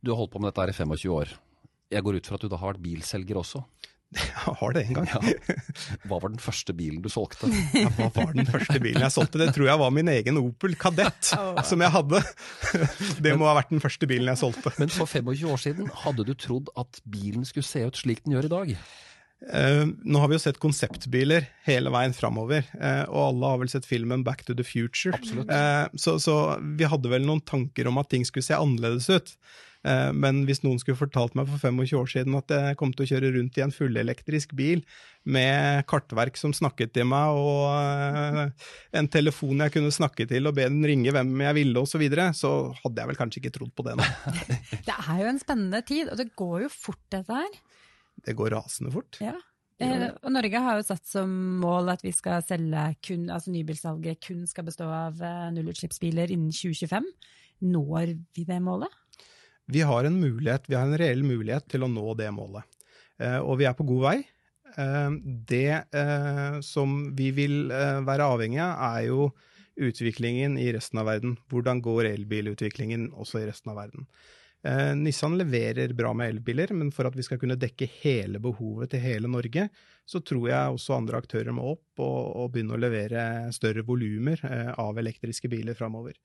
Du 0.00 0.12
har 0.12 0.20
holdt 0.20 0.34
på 0.34 0.42
med 0.42 0.50
dette 0.50 0.66
her 0.66 0.74
i 0.74 0.76
25 0.76 1.14
år. 1.14 1.32
Jeg 1.88 2.04
går 2.04 2.18
ut 2.18 2.28
fra 2.28 2.36
at 2.36 2.44
du 2.44 2.50
da 2.52 2.58
har 2.60 2.74
vært 2.74 2.84
bilselger 2.84 3.40
også? 3.40 3.62
Jeg 4.16 4.54
har 4.60 4.72
det 4.72 4.82
en 4.86 4.96
gang. 4.96 5.08
Ja. 5.12 5.56
Hva 6.08 6.18
var 6.22 6.30
den 6.32 6.40
første 6.40 6.72
bilen 6.76 7.02
du 7.04 7.10
solgte? 7.12 7.50
Ja, 7.76 7.90
hva 7.98 8.08
var 8.14 8.32
den 8.36 8.48
første 8.48 8.80
bilen 8.80 9.04
jeg 9.04 9.14
solgte? 9.14 9.40
Det 9.42 9.50
tror 9.56 9.68
jeg 9.68 9.80
var 9.82 9.92
min 9.94 10.08
egen 10.12 10.40
Opel 10.40 10.76
Kadett 10.80 11.32
oh. 11.38 11.58
som 11.66 11.84
jeg 11.84 11.92
hadde. 11.94 12.22
Det 13.20 13.34
må 13.38 13.48
ha 13.50 13.58
vært 13.58 13.74
den 13.74 13.84
første 13.84 14.08
bilen 14.08 14.30
jeg 14.32 14.40
solgte. 14.40 14.72
Men 14.80 14.92
for 14.92 15.10
25 15.10 15.52
år 15.52 15.60
siden, 15.60 15.92
hadde 16.04 16.24
du 16.28 16.32
trodd 16.38 16.72
at 16.80 17.02
bilen 17.08 17.44
skulle 17.48 17.68
se 17.68 17.84
ut 17.84 18.00
slik 18.00 18.24
den 18.24 18.38
gjør 18.38 18.48
i 18.48 18.54
dag? 18.54 18.72
Uh, 19.38 19.86
nå 20.02 20.18
har 20.18 20.32
vi 20.32 20.34
jo 20.34 20.42
sett 20.42 20.58
konseptbiler 20.58 21.44
hele 21.68 21.92
veien 21.94 22.14
framover, 22.16 22.64
uh, 22.74 23.04
og 23.06 23.20
alle 23.22 23.52
har 23.52 23.60
vel 23.60 23.70
sett 23.70 23.86
filmen 23.86 24.24
Back 24.26 24.42
to 24.48 24.56
the 24.56 24.66
Future. 24.66 25.14
Uh, 25.46 25.86
så, 25.94 26.16
så, 26.18 26.34
vi 26.58 26.88
hadde 26.90 27.12
vel 27.12 27.28
noen 27.28 27.44
tanker 27.46 27.86
om 27.86 28.00
at 28.02 28.10
ting 28.10 28.26
skulle 28.26 28.48
se 28.48 28.58
annerledes 28.58 29.06
ut. 29.12 29.36
Eh, 29.86 30.10
men 30.10 30.40
hvis 30.48 30.64
noen 30.64 30.80
skulle 30.82 30.98
fortalt 30.98 31.36
meg 31.38 31.46
for 31.50 31.62
25 31.62 32.00
år 32.00 32.10
siden 32.10 32.34
at 32.38 32.50
jeg 32.50 32.78
kom 32.80 32.90
til 32.94 33.04
å 33.04 33.10
kjøre 33.12 33.30
rundt 33.36 33.58
i 33.58 33.62
en 33.62 33.74
fullelektrisk 33.74 34.54
bil 34.58 34.82
med 35.28 35.84
kartverk 35.90 36.38
som 36.40 36.54
snakket 36.56 36.96
til 36.96 37.06
meg, 37.10 37.36
og 37.38 37.68
eh, 37.70 38.70
en 38.98 39.10
telefon 39.12 39.62
jeg 39.62 39.76
kunne 39.76 39.94
snakke 39.94 40.26
til 40.30 40.50
og 40.50 40.56
be 40.58 40.66
den 40.66 40.82
ringe 40.86 41.14
hvem 41.14 41.34
jeg 41.46 41.58
ville 41.60 41.84
osv., 41.84 41.94
så, 41.98 42.02
videre, 42.02 42.28
så 42.36 42.52
hadde 42.82 43.02
jeg 43.02 43.10
vel 43.10 43.18
kanskje 43.18 43.42
ikke 43.42 43.54
trodd 43.54 43.74
på 43.74 43.86
det 43.86 43.96
nå. 43.98 44.06
det 44.88 44.96
er 44.96 45.22
jo 45.22 45.30
en 45.32 45.42
spennende 45.42 45.82
tid, 45.86 46.10
og 46.12 46.18
det 46.20 46.30
går 46.38 46.66
jo 46.66 46.72
fort 46.72 47.04
dette 47.14 47.38
her. 47.40 47.62
Det 48.26 48.34
går 48.38 48.54
rasende 48.54 48.92
fort. 48.94 49.18
Ja. 49.22 49.34
Eh, 49.78 50.08
og 50.10 50.30
Norge 50.34 50.62
har 50.62 50.78
jo 50.78 50.86
satt 50.86 51.06
som 51.06 51.30
mål 51.62 51.92
at 51.94 52.02
vi 52.02 52.10
skal 52.14 52.42
selge 52.46 52.84
kun, 53.06 53.28
altså 53.30 53.54
nybilsalget 53.54 54.22
kun 54.26 54.42
skal 54.50 54.66
bestå 54.66 54.88
av 54.90 55.22
nullutslippsbiler 55.54 56.34
innen 56.34 56.54
2025. 56.54 57.06
Når 57.66 58.14
vi 58.34 58.46
det 58.46 58.58
målet? 58.62 58.94
Vi 59.68 59.80
har 59.84 60.04
en 60.04 60.20
mulighet, 60.20 60.64
vi 60.66 60.74
har 60.74 60.86
en 60.86 60.98
reell 60.98 61.22
mulighet 61.22 61.66
til 61.68 61.84
å 61.84 61.90
nå 61.92 62.14
det 62.16 62.30
målet. 62.32 62.64
Eh, 63.20 63.36
og 63.36 63.58
vi 63.60 63.66
er 63.68 63.76
på 63.76 63.84
god 63.88 64.04
vei. 64.06 64.16
Eh, 64.80 65.10
det 65.50 65.74
eh, 65.92 66.56
som 66.64 66.96
vi 67.18 67.28
vil 67.36 67.68
være 68.06 68.30
avhengig 68.32 68.62
av, 68.64 68.80
er 68.94 69.04
jo 69.10 69.28
utviklingen 69.78 70.56
i 70.58 70.70
resten 70.74 71.02
av 71.02 71.10
verden. 71.10 71.36
Hvordan 71.52 71.82
går 71.84 72.14
elbilutviklingen 72.14 73.10
også 73.12 73.42
i 73.42 73.46
resten 73.50 73.74
av 73.74 73.82
verden? 73.84 74.08
Nissan 74.98 75.36
leverer 75.38 75.92
bra 75.94 76.10
med 76.18 76.32
elbiler, 76.32 76.72
men 76.74 76.88
for 76.90 77.06
at 77.06 77.14
vi 77.14 77.22
skal 77.22 77.38
kunne 77.38 77.54
dekke 77.54 77.86
hele 78.00 78.40
behovet 78.42 78.90
til 78.90 79.04
hele 79.04 79.30
Norge, 79.30 79.68
så 80.02 80.18
tror 80.18 80.48
jeg 80.50 80.72
også 80.74 80.96
andre 80.96 81.20
aktører 81.22 81.54
må 81.54 81.76
opp 81.76 82.02
og, 82.02 82.24
og 82.42 82.50
begynne 82.56 82.74
å 82.74 82.80
levere 82.82 83.22
større 83.54 83.84
volumer 83.86 84.42
av 84.74 84.98
elektriske 84.98 85.46
biler 85.52 85.78
framover. 85.78 86.18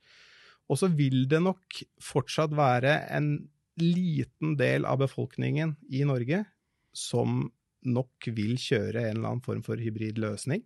Og 0.72 0.80
så 0.80 0.90
vil 0.92 1.26
det 1.30 1.42
nok 1.44 1.82
fortsatt 2.02 2.54
være 2.56 2.96
en 3.14 3.36
liten 3.82 4.56
del 4.60 4.86
av 4.86 5.02
befolkningen 5.02 5.76
i 5.92 6.04
Norge 6.08 6.44
som 6.94 7.48
nok 7.84 8.30
vil 8.38 8.56
kjøre 8.62 9.02
en 9.02 9.18
eller 9.18 9.32
annen 9.34 9.44
form 9.44 9.64
for 9.66 9.82
hybrid 9.82 10.22
løsning, 10.22 10.62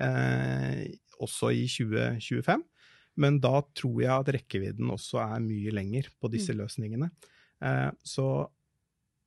eh, 0.00 0.86
også 1.18 1.50
i 1.56 1.64
2025. 1.66 2.62
Men 3.20 3.40
da 3.42 3.60
tror 3.76 3.98
jeg 4.04 4.12
at 4.14 4.32
rekkevidden 4.36 4.92
også 4.92 5.18
er 5.24 5.42
mye 5.44 5.72
lenger 5.74 6.08
på 6.20 6.30
disse 6.32 6.54
løsningene. 6.56 7.10
Eh, 7.60 7.90
så 8.06 8.46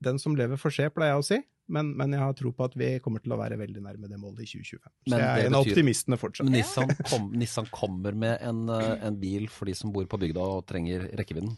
den 0.04 0.20
som 0.20 0.38
lever 0.38 0.60
får 0.60 0.78
se, 0.78 0.88
pleier 0.94 1.14
jeg 1.14 1.24
å 1.24 1.28
si. 1.28 1.40
Men, 1.72 1.94
men 1.96 2.12
jeg 2.12 2.20
har 2.20 2.34
tro 2.36 2.52
på 2.52 2.66
at 2.66 2.74
vi 2.76 2.90
kommer 3.00 3.22
til 3.24 3.32
å 3.32 3.38
være 3.40 3.56
veldig 3.58 3.82
nærme 3.86 4.10
det 4.12 4.18
målet 4.20 4.44
i 4.44 4.48
2025. 4.52 4.92
Så 5.08 5.14
Men 5.14 5.20
jeg 5.24 5.30
er 5.44 5.48
en 5.48 5.56
av 5.56 5.64
optimistene 5.68 6.18
fortsatt. 6.20 6.50
Men 6.50 6.58
Nissan, 6.60 6.92
kom, 7.08 7.30
Nissan 7.40 7.70
kommer 7.72 8.14
med 8.20 8.42
en, 8.44 8.66
eh, 8.70 9.06
en 9.08 9.20
bil 9.22 9.48
for 9.48 9.66
de 9.72 9.74
som 9.80 9.94
bor 9.96 10.06
på 10.12 10.20
bygda 10.20 10.44
og 10.58 10.66
trenger 10.68 11.08
rekkevidden? 11.16 11.56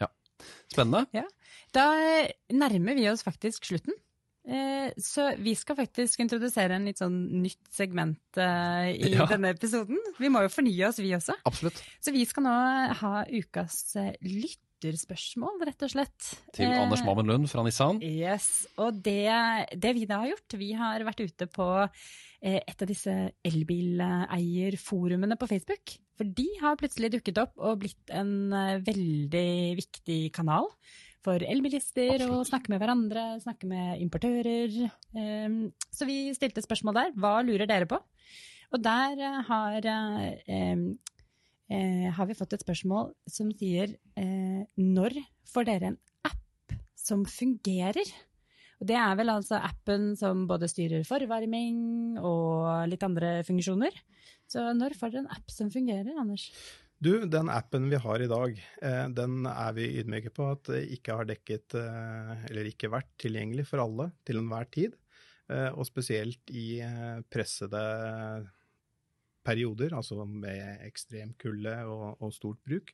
Ja. 0.00 0.08
Spennende. 0.70 1.24
Da 1.74 1.86
nærmer 2.54 2.94
vi 2.94 3.08
oss 3.10 3.24
faktisk 3.26 3.66
slutten. 3.66 3.94
Eh, 4.46 4.92
Så 5.02 5.32
vi 5.42 5.56
skal 5.58 5.74
faktisk 5.80 6.20
introdusere 6.22 6.76
en 6.78 6.84
litt 6.86 7.00
sånn 7.02 7.16
nytt 7.42 7.66
segment 7.74 8.38
eh, 8.38 8.92
i 8.94 9.10
Ja. 9.16 9.26
denne 9.26 9.50
episoden. 9.50 9.98
Vi 10.20 10.28
må 10.30 10.44
jo 10.46 10.52
fornye 10.54 10.86
oss, 10.88 11.00
vi 11.02 11.10
også. 11.18 11.34
Absolutt. 11.44 11.82
Så 12.00 12.12
vi 12.14 12.22
skal 12.24 12.44
nå 12.46 12.54
ha 13.02 13.24
ukas 13.26 13.96
eh, 13.96 14.12
lytterspørsmål, 14.84 15.60
rett 15.66 15.82
og 15.86 15.90
slett. 15.92 16.26
Til 16.54 16.66
Eh, 16.68 16.82
Anders 16.82 17.02
Mammen 17.04 17.26
Lund 17.30 17.48
fra 17.48 17.62
Nissan. 17.64 18.00
Yes, 18.02 18.66
og 18.78 19.02
det, 19.02 19.24
det 19.80 19.94
vi 19.96 20.04
da 20.06 20.18
har 20.22 20.28
gjort, 20.34 20.56
vi 20.60 20.72
har 20.76 21.00
vært 21.06 21.20
ute 21.24 21.46
på 21.48 21.88
eh, 22.42 22.60
et 22.60 22.82
av 22.82 22.86
disse 22.90 23.32
elbileierforumene 23.46 25.36
på 25.40 25.48
Facebook. 25.50 25.96
For 26.16 26.24
de 26.24 26.46
har 26.62 26.76
plutselig 26.80 27.10
dukket 27.16 27.38
opp 27.42 27.56
og 27.58 27.80
blitt 27.82 28.10
en 28.14 28.52
eh, 28.52 28.78
veldig 28.86 29.76
viktig 29.80 30.20
kanal 30.36 30.68
for 31.26 31.42
elbilister 31.42 32.14
Absolutt. 32.20 32.46
snakke 32.52 32.70
med 32.70 32.80
hverandre, 32.80 33.24
snakke 33.42 33.66
med 33.66 34.00
importører. 34.04 34.76
Eh, 35.16 35.48
Så 35.90 36.06
vi 36.08 36.32
stilte 36.36 36.62
spørsmål 36.64 36.94
der. 37.00 37.12
Hva 37.16 37.40
lurer 37.44 37.66
dere 37.66 37.86
på? 37.90 37.98
Og 38.74 38.82
der 38.82 39.16
eh, 39.22 39.42
har, 39.48 39.80
eh, 41.72 42.06
har 42.12 42.28
vi 42.28 42.36
fått 42.38 42.56
et 42.56 42.64
spørsmål 42.64 43.12
som 43.30 43.50
sier 43.56 43.96
eh, 44.18 44.62
når 44.78 45.18
får 45.50 45.68
dere 45.68 45.92
en 45.92 46.00
app 46.28 46.76
som 46.98 47.24
fungerer? 47.28 48.14
Og 48.80 48.90
det 48.90 48.96
er 49.00 49.14
vel 49.16 49.32
altså 49.32 49.58
appen 49.64 50.10
som 50.20 50.44
både 50.48 50.68
styrer 50.68 51.06
forvarming 51.08 52.18
og 52.20 52.90
litt 52.90 53.04
andre 53.06 53.38
funksjoner. 53.46 53.94
Så 54.50 54.62
når 54.76 54.96
får 54.98 55.14
dere 55.14 55.24
en 55.24 55.32
app 55.38 55.52
som 55.52 55.70
fungerer, 55.72 56.12
Anders? 56.20 56.50
Du, 56.96 57.10
den 57.28 57.50
appen 57.52 57.90
vi 57.92 57.98
har 58.00 58.22
i 58.24 58.28
dag, 58.30 58.60
eh, 58.80 59.06
den 59.12 59.44
er 59.50 59.72
vi 59.76 59.88
ydmyke 60.00 60.30
på 60.32 60.46
at 60.54 60.70
ikke 60.80 61.18
har 61.18 61.28
dekket, 61.28 61.76
eh, 61.76 62.46
eller 62.48 62.70
ikke 62.70 62.92
vært 62.92 63.10
tilgjengelig 63.20 63.66
for 63.68 63.84
alle 63.84 64.08
til 64.24 64.40
enhver 64.40 64.70
tid. 64.72 64.96
Eh, 65.52 65.68
og 65.76 65.84
spesielt 65.86 66.50
i 66.50 66.80
pressede 67.30 67.82
perioder, 69.46 69.94
altså 69.94 70.26
med 70.26 70.82
ekstrem 70.86 71.32
kulde 71.40 71.76
og, 71.86 72.16
og 72.18 72.34
stort 72.34 72.58
bruk, 72.66 72.90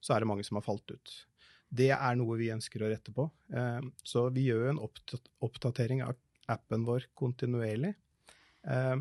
så 0.00 0.14
er 0.14 0.22
det 0.22 0.30
mange 0.30 0.46
som 0.46 0.60
har 0.60 0.66
falt 0.66 0.94
ut. 0.94 1.16
Det 1.66 1.90
er 1.90 2.16
noe 2.18 2.38
vi 2.38 2.52
ønsker 2.54 2.84
å 2.84 2.90
rette 2.90 3.12
på. 3.14 3.26
Eh, 3.50 3.82
så 4.06 4.28
vi 4.34 4.46
gjør 4.48 4.70
en 4.70 4.82
oppdatering 4.82 6.04
av 6.06 6.16
appen 6.52 6.86
vår 6.86 7.08
kontinuerlig. 7.18 7.92
Eh, 8.70 8.96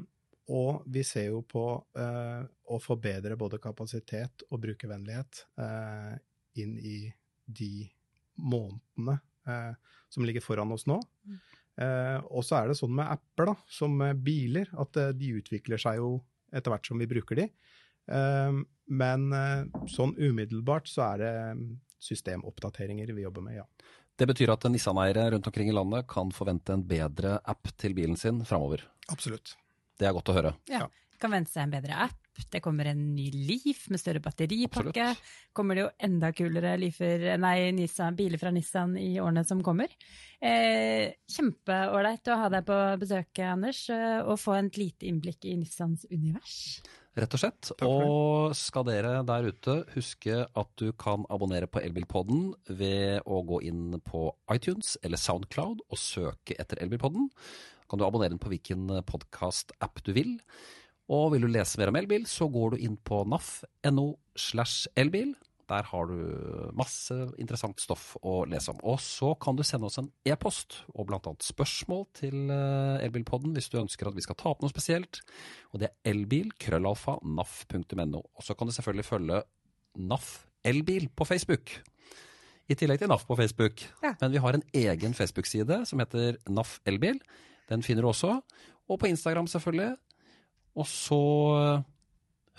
og 0.56 0.86
vi 0.94 1.02
ser 1.06 1.32
jo 1.32 1.42
på 1.50 1.66
eh, 1.98 2.42
å 2.46 2.80
forbedre 2.82 3.38
både 3.38 3.62
kapasitet 3.62 4.46
og 4.52 4.62
brukervennlighet 4.62 5.42
inn 6.62 6.76
i 6.78 7.00
de 7.46 7.88
månedene 8.42 9.18
som 10.10 10.26
ligger 10.26 10.42
foran 10.42 10.72
oss 10.74 10.86
nå. 10.90 10.96
Mm. 11.26 11.40
Og 12.32 12.46
så 12.46 12.58
er 12.58 12.70
det 12.70 12.78
sånn 12.80 12.94
med 12.96 13.10
apper, 13.12 13.52
da, 13.52 13.56
som 13.70 14.00
biler, 14.24 14.70
at 14.80 14.98
de 15.18 15.34
utvikler 15.38 15.82
seg 15.82 16.00
jo 16.00 16.10
etter 16.56 16.74
hvert 16.74 16.88
som 16.88 17.02
vi 17.02 17.10
bruker 17.10 17.42
de. 17.42 17.50
Eh, 18.12 18.62
men 19.02 19.28
eh, 19.34 19.86
sånn 19.92 20.16
umiddelbart 20.18 20.90
så 20.90 21.08
er 21.12 21.24
det 21.24 21.34
mm, 21.60 21.70
systemoppdateringer 22.10 23.14
vi 23.16 23.26
jobber 23.26 23.46
med, 23.46 23.60
ja. 23.62 23.68
Det 24.16 24.30
betyr 24.30 24.54
at 24.54 24.64
Nissan-eiere 24.72 25.28
rundt 25.34 25.48
omkring 25.50 25.68
i 25.68 25.76
landet 25.76 26.06
kan 26.08 26.30
forvente 26.32 26.72
en 26.72 26.86
bedre 26.88 27.36
app 27.44 27.68
til 27.76 27.96
bilen 27.98 28.16
sin 28.16 28.40
framover. 28.48 28.86
Absolutt. 29.12 29.58
Det 30.00 30.08
er 30.08 30.16
godt 30.16 30.32
å 30.32 30.36
høre. 30.38 30.54
Ja. 30.72 30.86
Kan 31.20 31.34
vente 31.36 31.52
seg 31.52 31.66
en 31.66 31.74
bedre 31.74 31.98
app. 32.08 32.25
Det 32.52 32.62
kommer 32.64 32.90
en 32.92 33.04
ny 33.16 33.30
Leaf 33.48 33.86
med 33.94 34.02
større 34.02 34.22
batteripakke. 34.24 34.90
Absolutt. 34.92 35.54
Kommer 35.56 35.78
det 35.78 35.86
jo 35.86 35.94
enda 36.08 36.32
kulere 36.36 36.76
Leafer, 36.82 37.26
nei, 37.42 37.72
Nissan, 37.76 38.18
biler 38.18 38.42
fra 38.42 38.52
Nissan 38.54 38.98
i 39.00 39.16
årene 39.24 39.46
som 39.48 39.64
kommer. 39.66 39.94
Eh, 40.44 41.16
Kjempeålreit 41.32 42.28
å 42.32 42.40
ha 42.44 42.52
deg 42.54 42.68
på 42.68 42.82
besøk, 43.02 43.42
Anders, 43.46 43.86
eh, 43.94 44.20
og 44.22 44.40
få 44.42 44.60
et 44.60 44.80
lite 44.82 45.10
innblikk 45.10 45.48
i 45.48 45.56
Nissans 45.60 46.06
univers. 46.12 46.82
Rett 47.16 47.32
og 47.32 47.40
slett. 47.40 47.70
Og 47.88 48.56
skal 48.60 48.84
dere 48.90 49.22
der 49.24 49.48
ute 49.48 49.78
huske 49.94 50.42
at 50.44 50.72
du 50.82 50.90
kan 51.00 51.24
abonnere 51.32 51.70
på 51.72 51.80
Elbilpodden 51.80 52.50
ved 52.76 53.24
å 53.24 53.40
gå 53.48 53.62
inn 53.70 54.02
på 54.04 54.28
iTunes 54.52 54.98
eller 55.02 55.22
Soundcloud 55.22 55.86
og 55.88 56.02
søke 56.02 56.60
etter 56.60 56.84
Elbilpodden. 56.84 57.30
Kan 57.88 58.02
du 58.02 58.06
abonnere 58.08 58.34
den 58.34 58.42
på 58.42 58.52
hvilken 58.52 58.90
podkast-app 59.08 60.04
du 60.04 60.12
vil. 60.18 60.36
Og 61.14 61.34
vil 61.36 61.46
du 61.46 61.52
lese 61.52 61.78
mer 61.80 61.92
om 61.92 62.00
elbil, 62.00 62.26
så 62.30 62.48
går 62.50 62.74
du 62.74 62.86
inn 62.88 62.96
på 62.98 63.22
naf.no 63.30 64.08
slash 64.40 64.90
elbil. 64.98 65.36
Der 65.70 65.88
har 65.90 66.10
du 66.10 66.18
masse 66.78 67.16
interessant 67.42 67.82
stoff 67.82 68.14
å 68.22 68.44
lese 68.50 68.70
om. 68.74 68.82
Og 68.86 69.00
så 69.02 69.32
kan 69.42 69.58
du 69.58 69.64
sende 69.66 69.90
oss 69.90 69.98
en 69.98 70.12
e-post 70.28 70.84
og 70.94 71.08
bl.a. 71.10 71.34
spørsmål 71.42 72.04
til 72.20 72.52
eh, 72.54 73.06
Elbilpodden 73.06 73.56
hvis 73.58 73.72
du 73.74 73.80
ønsker 73.82 74.10
at 74.10 74.18
vi 74.18 74.26
skal 74.26 74.38
ta 74.38 74.52
opp 74.52 74.62
noe 74.62 74.74
spesielt. 74.74 75.24
Og 75.74 75.82
det 75.82 75.90
er 75.90 76.14
elbil, 76.14 76.52
krøllalfa, 76.62 77.18
naf.no. 77.26 78.22
Og 78.22 78.46
så 78.46 78.54
kan 78.58 78.70
du 78.70 78.76
selvfølgelig 78.78 79.10
følge 79.10 79.42
NAF 80.06 80.30
Elbil 80.66 81.10
på 81.14 81.26
Facebook. 81.30 81.74
I 82.70 82.78
tillegg 82.78 83.02
til 83.02 83.10
NAF 83.10 83.26
på 83.26 83.38
Facebook. 83.38 83.82
Ja. 84.06 84.14
Men 84.22 84.34
vi 84.34 84.42
har 84.42 84.58
en 84.58 84.66
egen 84.74 85.18
Facebook-side 85.18 85.82
som 85.90 86.02
heter 86.02 86.38
NAF 86.50 86.78
Elbil. 86.86 87.18
Den 87.70 87.86
finner 87.86 88.06
du 88.06 88.14
også. 88.14 88.38
Og 88.86 89.02
på 89.02 89.10
Instagram, 89.10 89.50
selvfølgelig. 89.50 89.96
Og 90.76 90.88
så 90.90 91.20
eh, 91.60 91.86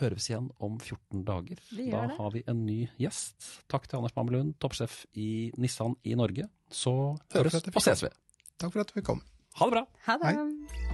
høres 0.03 0.29
vi 0.29 0.35
igjen 0.35 0.51
om 0.63 0.79
14 0.81 1.25
dager. 1.29 1.63
Da 1.73 2.03
det. 2.07 2.17
har 2.19 2.35
vi 2.35 2.45
en 2.49 2.65
ny 2.67 2.79
gjest. 3.01 3.37
Takk 3.73 3.89
til 3.89 4.01
Anders 4.01 4.17
Mammelund, 4.17 4.57
toppsjef 4.63 5.05
i 5.15 5.53
Nissan 5.61 5.99
i 6.05 6.17
Norge. 6.19 6.49
Så 6.73 6.95
høres 7.37 7.61
og 7.61 7.83
ses 7.85 8.07
vi. 8.07 8.13
Takk 8.57 8.73
for 8.73 8.85
at 8.87 8.93
du 8.97 9.03
kom. 9.05 9.23
Ha 9.61 9.69
det 9.69 9.79
bra! 9.79 9.87
Ha 10.09 10.21
det! 10.21 10.37
Hei. 10.37 10.86